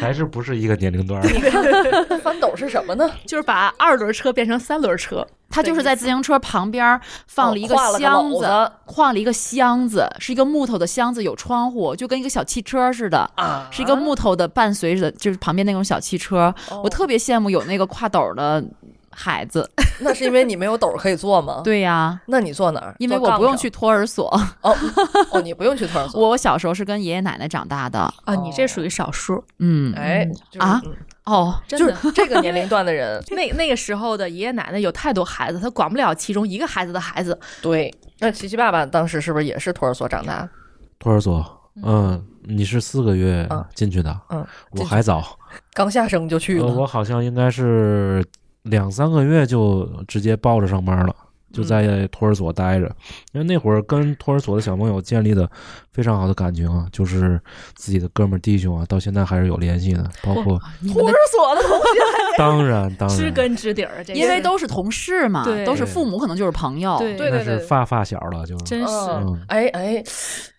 [0.00, 2.18] 还是不是一个年龄段儿？
[2.18, 3.10] 翻斗是什么呢？
[3.26, 5.26] 就是把二轮车变成三轮车。
[5.48, 13.30] 他就是在自行车旁边放了一个箱子，篓子画了一个箱子，是一个木头的箱子，有窗户，就跟一个小汽车似的。
[13.36, 18.62] 啊，是一个木头的，伴随着就是旁边那种小汽车，哦我特别羡慕有那个挎斗的
[19.16, 19.68] 孩子。
[20.00, 22.94] 那是因为你没有斗可以坐吗？， 对呀，那你坐哪儿？
[22.98, 24.28] 因为我不用去托儿所，
[24.60, 24.76] 哦
[25.30, 26.20] 哦，你不用去托儿所。
[26.20, 27.98] 我 我小时候是跟爷爷奶奶长大的。
[28.24, 30.94] 啊，你这属于少数，嗯，哎就是啊嗯
[31.24, 31.92] 哦，真的。
[31.92, 37.38] 就是这个年龄段的人，那那个时候的爷爷奶奶有太多孩子，他管不了其中一个孩子的孩子。
[37.62, 37.92] 对。
[38.18, 40.48] 那琪琪爸爸当时是不是也是托儿所长大？
[40.98, 41.44] 托儿所，
[41.82, 45.22] 嗯，你是四个月嗯进去的，嗯，我还早，
[45.74, 46.72] 刚下生就去呃，了。
[46.72, 48.24] 我好像应该是
[48.66, 51.14] 两三个月就直接抱着上班了，
[51.52, 52.84] 就在托儿所待着。
[53.32, 55.50] 因为那会儿跟托儿所的小朋友建立的
[55.96, 57.40] 非常好的感情啊，就是
[57.74, 60.04] 自己的哥们儿弟兄啊，到现在还是有联系的。
[60.22, 60.60] 包括
[60.92, 62.00] 托儿所的同学，
[62.36, 66.98] 当然当然，知根知底儿，这因为都是同事嘛，对都是父母，可能就是朋友。
[66.98, 68.86] 对对对是发发小了，就是真是。
[68.92, 70.04] 嗯，哎哎，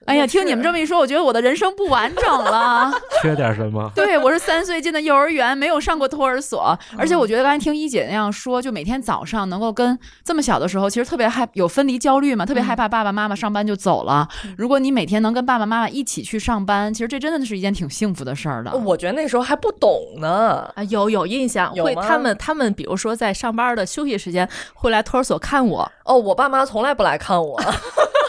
[0.05, 2.91] 哎呀，听你们这么一说，我觉得我的人生不完整了。
[3.21, 3.91] 缺点什么？
[3.93, 14.27] 对，我是三岁进的幼儿园，没有上过托儿所，而且我觉得刚才听一姐那样说，就每天早上能够跟这么小的时候，其实特别害有分离焦虑嘛，特别害怕爸爸妈妈上班就走了。
[14.57, 18.75] 如果你每天能跟爸爸妈妈一起去上班，其实这真的是一件挺幸福的事儿的。
[18.77, 20.71] 我觉得那时候还不懂呢。
[20.75, 27.59] 啊，有有印象，会他们他们比如说在上班的休息时间会来托儿所看我，哦，我爸妈从来不来看我，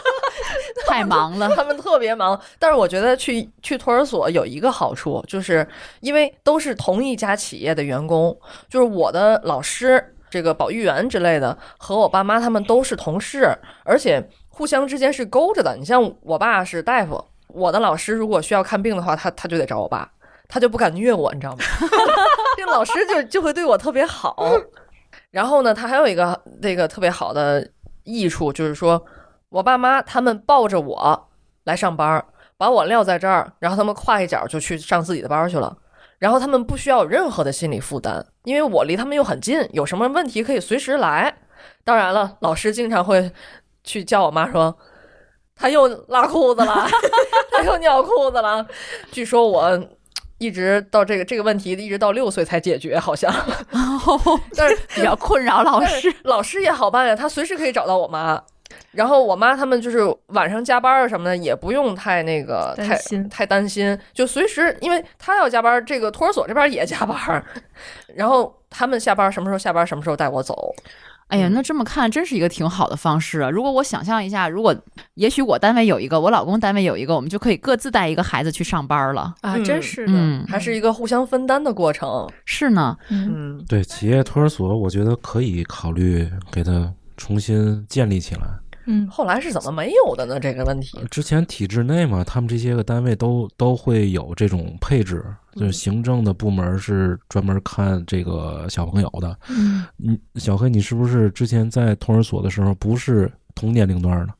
[0.87, 2.39] 太忙了，他们特别忙。
[2.57, 5.67] 但是我觉得去去托儿所有一个好处，就是
[6.01, 8.37] 因为都是同一家企业的员工，
[8.69, 14.23] 就是我的老师、这个保育员之类的，和我爸妈他们都是同事，而且
[14.59, 15.73] 互相之间是勾着的。
[15.77, 17.23] 你像我爸是大夫。
[17.47, 20.11] 我的老师如果需要看病的话，他他就得找我爸，
[20.49, 21.59] 他就不敢虐我，你知道吗？
[22.57, 24.35] 这老师就就会对我特别好。
[25.31, 27.65] 然后呢，他还有一个那个特别好的
[28.03, 29.01] 益处，就是说
[29.47, 31.29] 我爸妈他们抱着我
[31.63, 32.21] 来上班，
[32.57, 35.73] 把我撂在这儿，然后他们跨一脚就去上自己的班去了。
[36.17, 41.33] 然后他们不需要有任何的心理负担，因为我离他们又很近，有什么问题可以随时来。
[41.83, 43.31] 当然了，老师经常会
[43.83, 44.75] 去叫我妈说，
[45.55, 46.87] 他又拉裤子了，
[47.51, 48.65] 他又尿裤子了。
[49.11, 49.79] 据说我
[50.37, 53.33] 一直到这个这个问题，一直到六岁才解决，好像。
[54.55, 56.13] 但是比较困扰老师。
[56.23, 58.41] 老师也好办呀，他随时可以找到我妈。
[58.91, 67.43] 然后我妈他们就是晚上加班啊什么的，也不用太那个太担心太担心，就随时，因为他要加班，这个托儿所这边也加班，
[68.15, 70.73] 然后他们下班什么时候下班，什么时候带我走。
[71.29, 73.49] 哎呀，那这么看，真是一个挺好的方式啊！
[73.49, 74.75] 如果我想象一下，如果
[75.13, 79.33] 也许我单位有一个，我老公单位有一个，我们就可以各自带一个孩子去上班了。
[79.41, 82.27] 啊，嗯真是的，嗯，还是一个互相分担的过程。
[82.45, 88.41] 是呢，嗯，嗯，对企业托儿所，我觉得可以考虑给它重新建立起来。
[88.91, 90.39] 嗯，后来是怎么没有的呢？
[90.39, 91.07] 这个问题呃。
[91.09, 95.23] 之前体制内嘛，他们这些个单位都都会有这种配置，
[95.53, 99.37] 就是行政的部门是专门看这个小朋友的。
[99.47, 104.33] 嗯，你小黑，你是不是之前在托儿所的时候不是同年龄段的？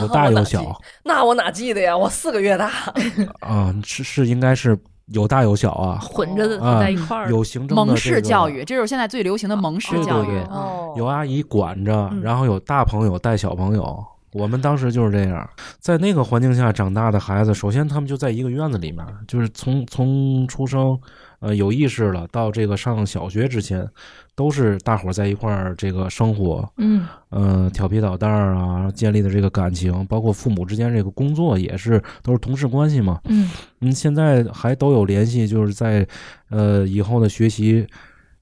[0.00, 1.96] 有大有小那我哪记得呀？
[1.96, 2.72] 我四个月大。
[3.38, 4.76] 啊，是是应该是
[5.06, 10.26] 有大有小啊，混着在一块儿，有行政的蒙氏教育，这就是现在最流行的蒙氏教育。
[10.26, 14.04] 对对哦，有阿姨管着，嗯然后有大朋友带小朋友。
[14.32, 15.48] 我们当时就是这样，
[15.78, 20.98] 在那个环境下长大的孩子，首先他们就在一个院子里面，就是从从出生，
[21.38, 23.88] 呃，有意识了到这个上小学之前，
[24.36, 33.20] 都是大伙儿在一块儿这个生活，嗯呃，调皮捣蛋儿啊，建立的这个感情，包括父母之间这个工作也是都是同事关系嘛。
[33.26, 33.48] 嗯
[33.80, 36.06] 嗯，现在还都有联系，就是在
[36.50, 37.86] 呃以后的学习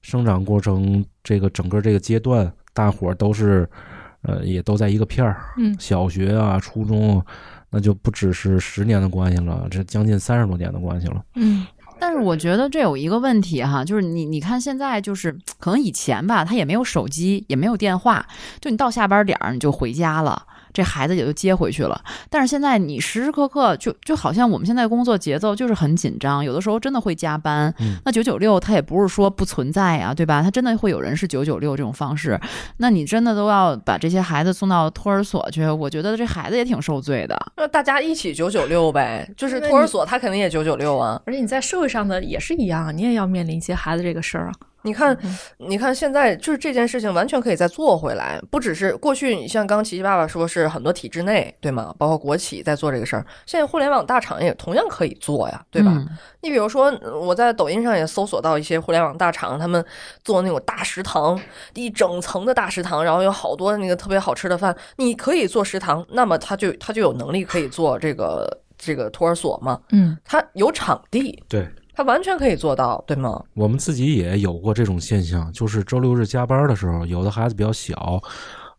[0.01, 3.69] 生长过程这个整个这个阶段，大伙儿都是
[4.23, 7.23] 呃也都在一个片儿，嗯小学啊、初中，
[7.69, 11.23] 那就不只是十年的关系了，这将近三十多年的关系了。
[11.35, 11.65] 嗯
[12.05, 18.25] 但是我觉得这有一个问题哈，就是你你看现在就是可能以前吧，他也没有手机，也没有电话，
[18.59, 20.43] 就你到下班点儿你就回家了。
[20.73, 27.73] 这孩子也就接回去了，但是现在你时时刻刻就就好像我们现在工作节奏就是很紧张，有的时候真的会加班。
[27.79, 30.41] 嗯那九九六它也不是说不存在呀，对吧？
[30.41, 32.39] 它真的会有人是九九六这种方式，
[32.77, 37.37] 那你真的都要把这些孩子送到托儿所去，我觉得这孩子也挺受罪的。
[37.57, 41.21] 那大家一起九九六呗，就是托儿所他肯定也九九六啊。
[41.25, 44.53] 而且你在社会上的也是一样，你也要面临一些孩子这个事儿啊。
[44.83, 51.93] 你看，嗯你看，现在就是这件事情完全可以再做回来，不只是过去，你像刚琪琪爸爸说是很多体制内，对吗？
[51.97, 55.91] 包括国企在做这个事儿，现在互联网大厂也同样可以做呀，对吧？
[55.95, 56.07] 嗯
[56.41, 59.83] 你比如说，呃我在抖音上也搜索到一些互联网大厂，他们
[60.25, 61.39] 做那种大食堂，
[61.73, 71.65] 一整层的大食堂，然后有好多那个特别好吃的饭，你可以做食堂，那么他就他就有能力可以做这个这个托儿所嘛，嗯他有场地，对
[71.95, 73.43] 他完全可以做到，对吗？
[73.53, 78.21] 我们自己也有过这种现象，就是周六日加班的时候，有的孩子比较小，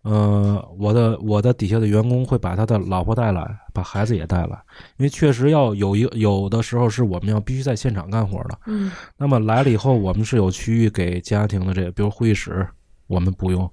[0.02, 4.60] 呃，我的我的底下的员工会把他的老婆带来，把孩子也带来，
[4.96, 8.58] 因为确实要有一有的时候是我们要必须在现场干活的。
[8.66, 12.66] 嗯那么来了以后，我们是有区域给家庭的这个，比如会议室，
[13.06, 13.70] 我们不用，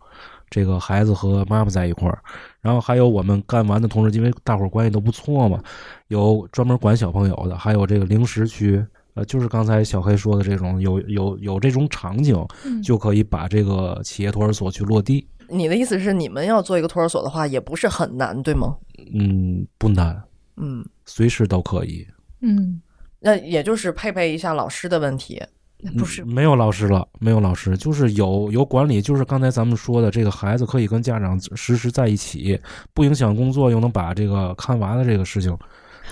[0.49, 2.19] 这个孩子和妈妈在一块儿，
[2.61, 5.61] 然后还有我们干完的同时，因为大伙儿关系都不错嘛，
[6.09, 8.85] 有专门管小朋友的，还有这个零食区。
[9.13, 12.35] 呃，就是刚才小黑说的这种，有有有这种场景，
[12.65, 15.27] 嗯就可以把这个企业托儿所去落地。
[15.49, 18.77] 你的意思是，你们要做一个托儿所的话，也不是很难，对吗？
[19.13, 20.21] 嗯，不难，
[20.55, 22.07] 嗯，随时都可以。
[22.41, 22.81] 嗯，
[23.19, 25.41] 那也就是配备一下老师的问题。
[25.97, 32.59] 不是嗯没有老师了，没有老师，就是有有管理，就是刚才咱们说的，这个孩子可以跟家长实时在一起，
[32.93, 35.57] 不影响工作，又能把这个看娃的这个事情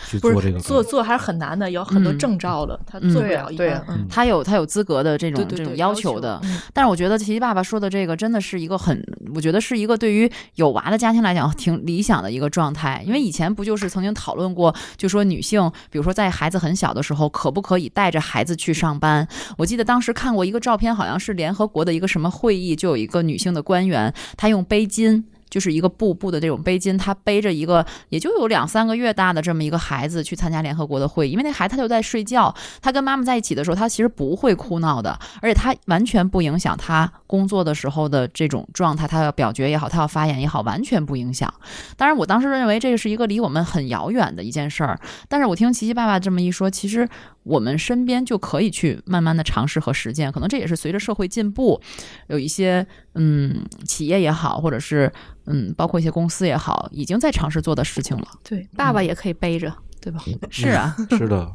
[0.08, 3.76] 去不做这个是做做还是很难的，有很多嗯证照的，他嗯做不了一对
[4.10, 9.02] 他有他有资格的这种对对对这种要求求的，嗯但是我觉得琪琪爸爸说的这个真的是一个很，
[9.36, 13.04] 我觉得是一个对于有娃的家庭来讲挺理想的一个状态。
[13.06, 19.28] 因为以前不就是曾经讨论过，就说女性，比如说在孩子很小的时候，可不可以带着孩子去上班？
[19.58, 25.24] 我记得当时看过一个照片，好像是联合国的一个什么会议，就有一个女性的官员，她用背巾。
[25.50, 41.52] 就是一个布布的这种背巾，他背着一个也就有两三个月大的这么一个孩子去参加联合国的会议，因为那孩子他就在睡觉，他跟妈妈在一起的时候，他其实不会哭闹的，而且他完全不影响他工作的时候的这种状态，他要表决也好，他要发言也好，完全不影响。
[41.98, 47.08] 当然，我当时认为这是一个离我们很遥远的一件事儿，但是我听琪琪爸爸这么一说，其实
[47.50, 51.82] 我们身边就可以去慢慢的尝试和实践，可能这也是随着社会进步，
[52.28, 52.86] 有一些
[53.16, 55.12] 嗯企业也好，或者是
[55.48, 58.28] 嗯包括一些公司也好，已经在尝试做的事情了。
[58.44, 60.22] 对，爸爸也可以背着，对吧？
[60.52, 61.52] 是啊，是的，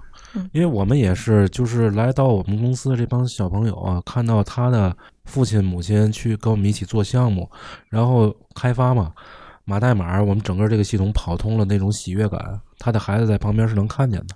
[0.53, 4.95] 因为我们也是，就是来到我们公司的这帮小朋友啊，看到他的
[5.27, 7.49] 父亲母亲去跟我们一起做项目，
[7.89, 9.13] 然后开发嘛，
[9.65, 14.35] 码代码，我们整个这个系统跑通了那种喜悦感，他的孩子在旁边是能看见的。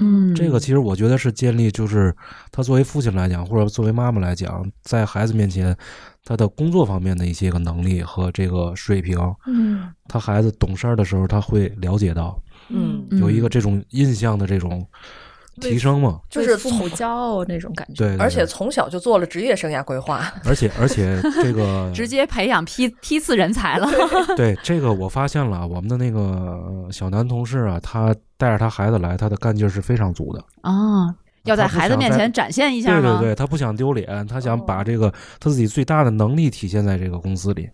[0.00, 2.14] 嗯，这个其实我觉得是建立，就是
[2.50, 5.76] 他作为父亲来讲，或者作为妈妈来讲，在孩子面前，
[6.24, 9.88] 他的工作方面的一些个能力和这个水平，嗯。
[10.10, 14.86] 他孩子懂事儿的时候，他会了解到，嗯，有一个这种印象的这种
[15.58, 16.20] 提升嘛。
[16.30, 18.04] 就是父母从骄傲那种感觉。
[18.06, 20.32] 对，对而且从小就做了职业生涯规划。
[20.44, 23.88] 而且而且这个 直接培养批批次人才了。
[24.36, 30.42] 对 这个我发现了，我们的那个呃小男同事啊，他带着他孩子来，他的干劲儿是非常足的。
[30.62, 33.00] 啊，要在孩子面前展现一下？
[33.00, 37.68] 对对对，他不想丢脸，他想把这个他自己最大的能力体现在这个公司里，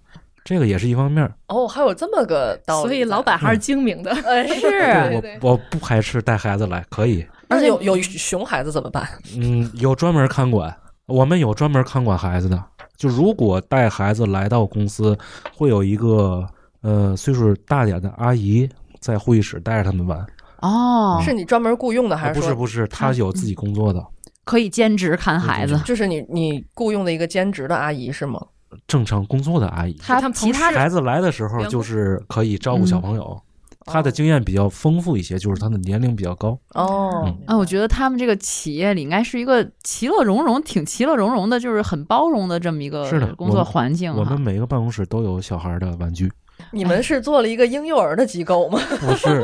[0.44, 1.34] 这个也是一方面儿。
[1.48, 4.10] 哦，还有这么个道理，所以老板还是精明的。
[4.26, 7.24] 哎是对对我我不排斥带孩子来，可以。
[7.48, 9.08] 而且有有熊孩子怎么办？
[9.36, 10.74] 嗯，有专门看管，
[11.06, 12.62] 我们有专门看管孩子的。
[12.96, 15.16] 就如果带孩子来到公司，
[15.54, 16.46] 会有一个
[16.82, 18.68] 呃岁数大点的阿姨
[19.00, 20.24] 在会议室带着他们玩。
[20.60, 24.02] 哦，是你专门雇佣的，还啊不是不是，他有自己工作的，
[24.44, 25.78] 可以兼职看孩子。
[25.84, 28.40] 就是你你雇佣的一个兼职的阿姨是吗？
[28.88, 29.92] 正常工作的阿姨。
[30.02, 33.40] 他他们其他孩子来的时候就是可以照顾小朋友，
[33.84, 36.58] 他的经验比较丰富一些，就是他的年龄比较高。
[36.74, 44.18] 哦嗯，啊，我觉得他们这个企业里应该是一个其乐融融、挺其乐融融的，就是很包容的这么一个工作环境哈。
[44.18, 46.30] 我们每个办公室都有小孩的玩具，
[46.70, 48.80] 你们是做了一个婴幼儿的机构吗？
[49.00, 49.42] 不是，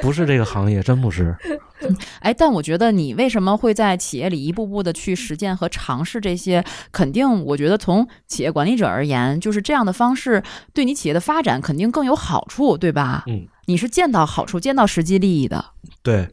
[0.00, 1.34] 不是这个行业，真不是。
[2.20, 6.64] 哎，但我觉得你为什么会在企业里一步步的去实践和尝试这些？
[6.92, 10.42] 肯定，我觉得从企业管理者而言，就是这样的方式
[10.72, 13.24] 对你企业的发展肯定更有好处，对吧？
[13.26, 15.64] 嗯，你是见到好处、见到实际利益的。
[16.00, 16.26] 对，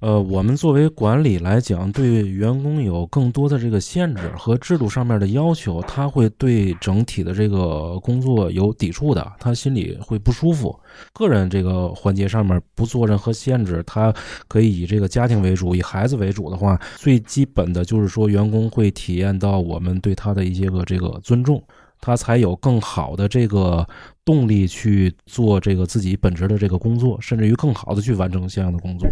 [0.00, 10.76] 呃，我们作为管理来讲，对员工有更多的这个限制和制度上面的要求，他会对整体的这个工作有抵触的，他心里会不舒服。
[11.12, 14.12] 个人这个环节上面不做任何限制，他
[14.48, 21.62] 可以以这个家庭为主，以孩子为主的话，最基本的就是说，员工会体验到我们对他的一些个这个尊重。
[22.00, 23.86] 他才有更好的这个
[24.24, 29.08] 动力去做这个自己本职的这个工作，甚至于更好的去完成相应的工作。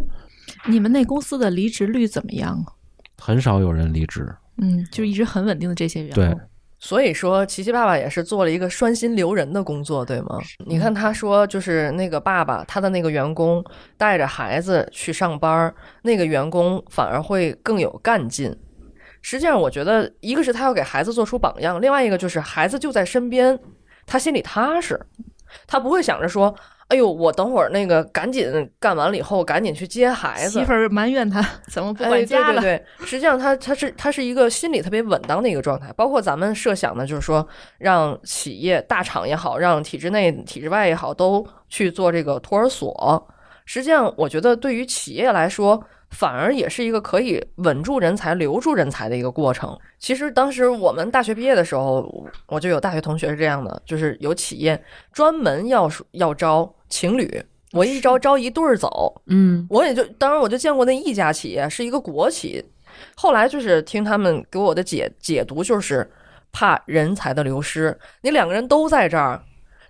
[0.66, 2.64] 你们那公司的离职率怎么样？
[3.18, 6.40] 很少有人离职，嗯，就一直很稳定的这些员对工。
[6.80, 10.38] 所以说，琪琪爸爸也是做了一个拴心留人的工作，对吗？
[10.64, 13.64] 你看他说，就是那个爸爸，他的那个员工
[13.96, 18.56] 带着孩子去上班，那个员工反而会更有干劲。
[19.22, 23.58] 实际上，我觉得一个是他要给孩子做出榜样，另外一个就是孩子就在身边，
[24.06, 24.98] 他心里踏实，
[25.66, 26.54] 他不会想着说。
[26.88, 28.50] 哎呦，我等会儿那个赶紧
[28.80, 30.58] 干完了以后，赶紧去接孩子。
[30.58, 32.60] 媳妇儿埋怨他 怎么不管家了？
[32.60, 35.92] 哎、对对对， 实际上他他是他是一个心理特别稳当的一个状态。
[35.92, 37.46] 包括咱们设想的，就是说
[37.76, 43.28] 让企业大厂也好，让体制内体制外也好，都去做这个托儿所。
[43.66, 49.78] 实际上，我觉得对于企业来说，反而也是一个可以稳住人才、留住人才的一个过程。
[49.98, 54.82] 其实当时我们大学毕业的时候，我就有大学同学是这样的，就是有企业
[55.12, 57.42] 专门要要招情侣，
[57.72, 59.20] 我一招招一对儿走。
[59.26, 62.64] 嗯，我也就当然我就见过那一家企业是一个国企，
[63.14, 66.10] 后来就是听他们给我的解解读，就是
[66.50, 69.42] 怕人才的流失，你两个人都在这儿。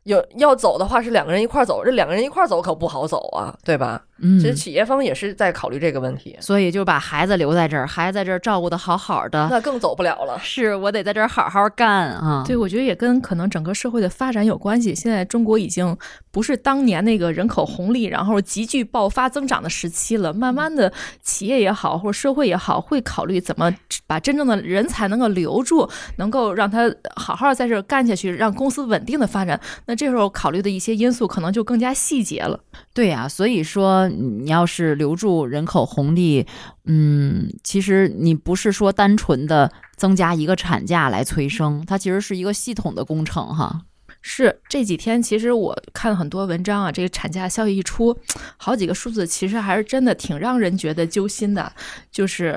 [0.08, 4.02] 有要走的话是两个人一块儿走，这两个人一块儿走可不好走啊，对吧？
[4.20, 10.38] 嗯，其实企业方也是在考虑这个问题，所以就把孩子留在这儿，孩子在这儿照顾的好好的，那更走不了了。
[10.42, 12.42] 是我得在这儿好好干啊。
[12.46, 14.94] 对，我觉得也跟可能整个社会的发展有关系。
[14.94, 15.96] 现在中国已经
[16.32, 20.32] 不是当年那个人口红利然后急剧爆发增长的时期了。
[20.32, 20.92] 慢慢的，
[21.22, 23.72] 企业也好，或者社会也好，会考虑怎么
[24.06, 29.60] 把真正的人才能够留住，能够让他好好在这儿干下去，让公司稳定的发展。
[29.86, 32.58] 那这时候考虑的一些因素可能就更加细节了。
[32.94, 36.46] 对呀、啊，所以说你要是留住人口红利，
[36.86, 43.82] 嗯，其实你不是说单纯的增加一个产假来催生，它其实是一个系统的工程哈。
[44.20, 48.16] 是这几天，其实我看了很多文章啊，这个产假消息一出，
[48.56, 51.72] 好几个数字，其实还是真的挺让人觉得揪心的。
[52.10, 52.52] 就是，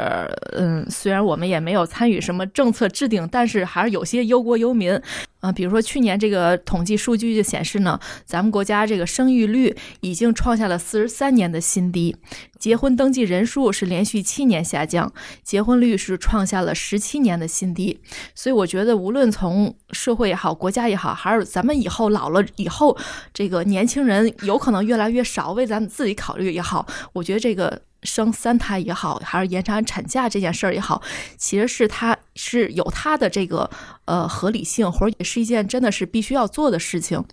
[0.53, 4.99] 嗯，虽然我们也没有参与什么政策制定，但是还是有些忧国忧民
[5.41, 12.15] 啊、比如说去年这个统计数据就显示呢，咱们国家这个生育率已经创下了四十三年的新低，
[12.59, 15.11] 结婚登记人数是连续七年下降，
[15.43, 17.99] 结婚率是创下了十七年的新低。
[18.35, 22.95] 所以我觉得，无论从社会也好，国家也好，还是咱们以后老了以后，
[23.33, 31.01] 这个年轻人有可能越来越少为咱们自己考虑也好，我觉得这个生三胎也好，还是延长产假这件事儿也好，
[31.37, 33.69] 其实是它是有它的这个
[34.05, 37.23] 呃合理性，或者也是一件真的是必须要做的事情。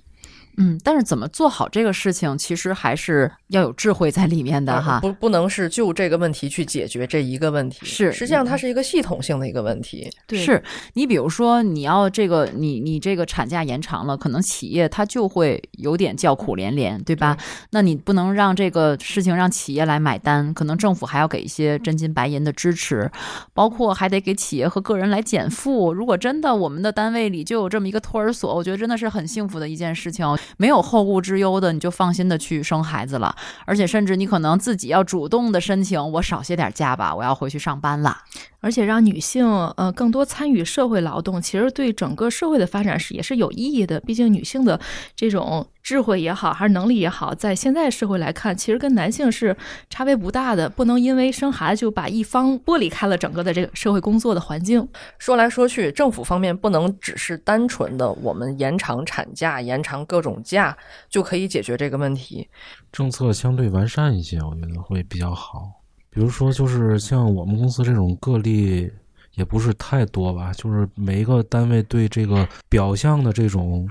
[0.60, 4.98] 嗯，但是怎么做好这个事情，其实还是要有智慧在里面的哈。
[5.00, 10.10] 不不能是就这个问题去解决这一个问题，是实际上它是一个系统性的一个问题。
[10.26, 10.62] 对是
[10.94, 17.36] 你比如说，你要这个你你这个产假延长了，可能企业它就会有点叫苦连连，对吧？
[17.70, 23.08] 那你不能让这个事情让企业来买单，可能政府还要给一些真金白银的支持，
[23.54, 25.92] 包括还得给企业和个人来减负。
[25.92, 30.26] 如果真的我们的单位里就有这么一个托儿所，我觉得真的是很幸福的一件事情，
[30.56, 33.34] 没有后顾之忧的，你就放心的去生孩子了。
[33.64, 38.18] 而且甚至你可能自己要主动的申请，我少些点假吧，我要回去上班了。
[38.60, 39.46] 而且让女性
[39.76, 44.00] 呃更多参与社会劳动，其实对整个社会的发展是也是有意义的。
[44.00, 44.80] 毕竟女性的
[45.14, 49.56] 这种智慧也好，还是能力也好，在现在社会来看，其实跟男性是
[49.88, 50.68] 差别不大的。
[50.68, 54.86] 不能因为生孩子就把一方剥离开了整个的这个社会工作的环境。
[55.16, 60.76] 说来说去，政府方面不能只是单纯的我们延长产假、延长各种假
[61.08, 62.46] 就可以解决这个问题。
[62.92, 65.72] 政策相对完善一些，我觉得会比较好。
[66.10, 68.90] 比如说，就是像我们公司这种个例，
[69.36, 73.88] 也不是太多吧，就是每一个单位对这个表象的这种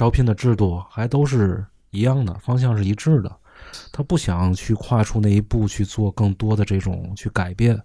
[0.00, 3.30] 招聘的制度还都是一样的，方向是一致的。
[3.92, 7.78] 他不想去跨出那一步去做更多的这种去改变。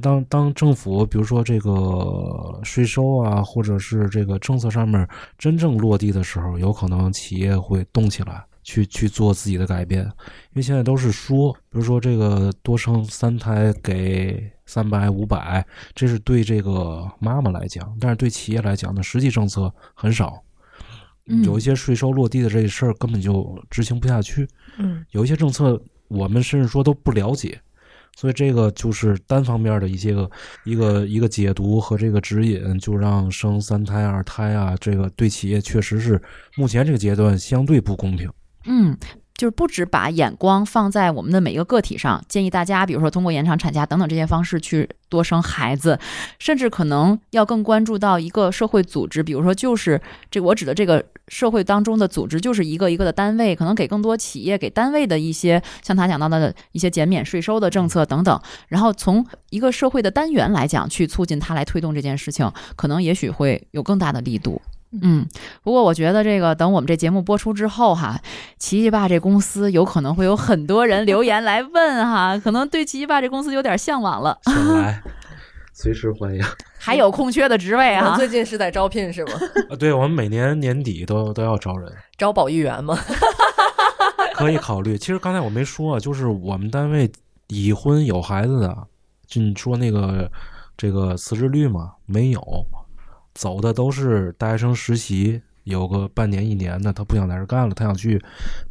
[0.00, 5.06] 当当政府比如说这个税收啊，或者是这个政策上面
[5.36, 10.02] 真正落地的时候，有可能企业会动起来，去去做自己的改变。
[10.04, 15.62] 因为现在都是说，比如说这个多生三胎给三百五百，
[15.94, 20.42] 这是对这个妈妈来讲，但是对企业来讲呢，实际政策很少。
[21.30, 24.46] 嗯有一些税收落地的这事儿根本就执行不下去，
[24.78, 27.60] 嗯，有一些政策我们甚至说都不了解，
[28.16, 30.30] 所以这个就是单方面的一些个
[30.64, 36.20] 一个一个解读和这个指引，就让生三胎、二胎啊，这个对企业确实是
[36.56, 38.28] 目前这个阶段相对不公平。
[38.66, 38.96] 嗯，
[39.40, 45.98] 就是不只把眼光放在我们的每一个个体上，建议大家，比如说通过延长产假等等这些方式去多生孩子，
[46.38, 49.98] 甚至可能要更关注到一个社会组织，比如说就是
[50.30, 58.38] 这我指的这个社会当中的组织，就是一个一个的单位，可能给更多企业、给单位的一些像他讲到的一些减免税收的政策等等，
[58.68, 64.60] 然后从一个社会的单元来讲，去促进它来推动这件事情，可能也许会有更大的力度。
[65.02, 65.26] 嗯，
[65.62, 68.20] 不过我觉得这个等我们这节目播出之后哈，
[68.58, 75.02] 奇奇爸这公司有可能会有很多人留言来问哈，可能对奇奇爸这公司有点向往了，先来，
[75.72, 76.42] 随时欢迎。
[76.76, 78.16] 还有空缺的职位啊。
[78.16, 79.32] 最近是在招聘是吗？
[79.70, 82.98] 啊，对，我们每年年底都都要招人，招保育员吗？
[84.34, 84.96] 可以考虑。
[84.96, 87.10] 其实刚才我没说啊，就是我们单位
[87.48, 88.76] 已婚有孩子的，
[89.26, 90.30] 就你说那个
[90.76, 92.40] 这个辞职率嘛，没有，
[93.34, 98.20] 走的都是大学生实习，有个半年一年的，他不想在这儿干了，他想去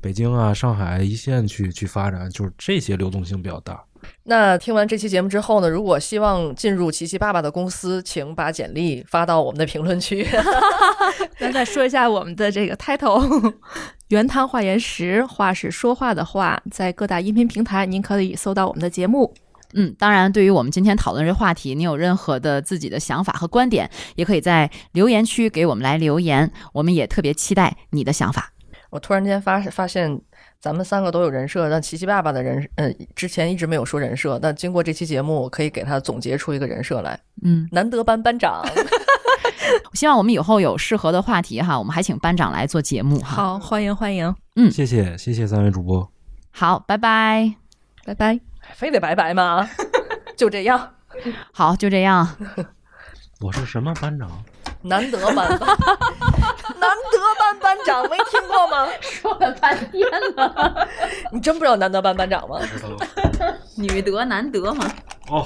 [0.02, 3.84] 北京啊、上海一线去去发展，就是这些流动性比较大。
[4.24, 10.26] 那听完这期节目之后呢，如果希望进入琪琪爸爸的公司，请把简历发到我们的评论区。
[11.38, 13.54] 咱再说一下我们的这个 title，
[14.08, 19.34] 原汤化原食，话是说话的话，在各大音频平台您可以搜到我们的节目。
[19.74, 28.52] 嗯，当然，对于我们今天讨论这话题，你有任何的自己的想法和观点，也可以在留言区给我们来留言，我们也特别期待你的想法。
[28.90, 30.20] 我突然间发发现，
[30.60, 37.20] 咱们三个都有人设，但琪琪爸爸的人，呃，之前一直没有说人设，但经过这期节目，我可以给他总结出一个人设来。
[37.44, 38.64] 嗯，难得班班长
[39.94, 43.36] 希望我们以后有适合的话题哈，我们还请班长来做节目哈。
[43.36, 46.12] 好，欢迎欢迎，嗯谢谢谢谢三位主播。
[46.50, 47.54] 好，拜拜。
[48.06, 48.49] 拜拜。
[48.74, 49.70] 非得拜拜吗？
[50.38, 50.94] 就这样，
[51.54, 52.28] 好，就这样。
[53.42, 54.30] 我是什么班长？
[54.84, 58.88] 难得班班，难得班班长，没听过吗？
[59.02, 60.88] 说了半天了，
[61.34, 62.60] 你真不知道难得班班长吗？
[62.66, 62.90] 知道。
[63.76, 64.86] 女德难得吗。
[65.30, 65.46] 哦。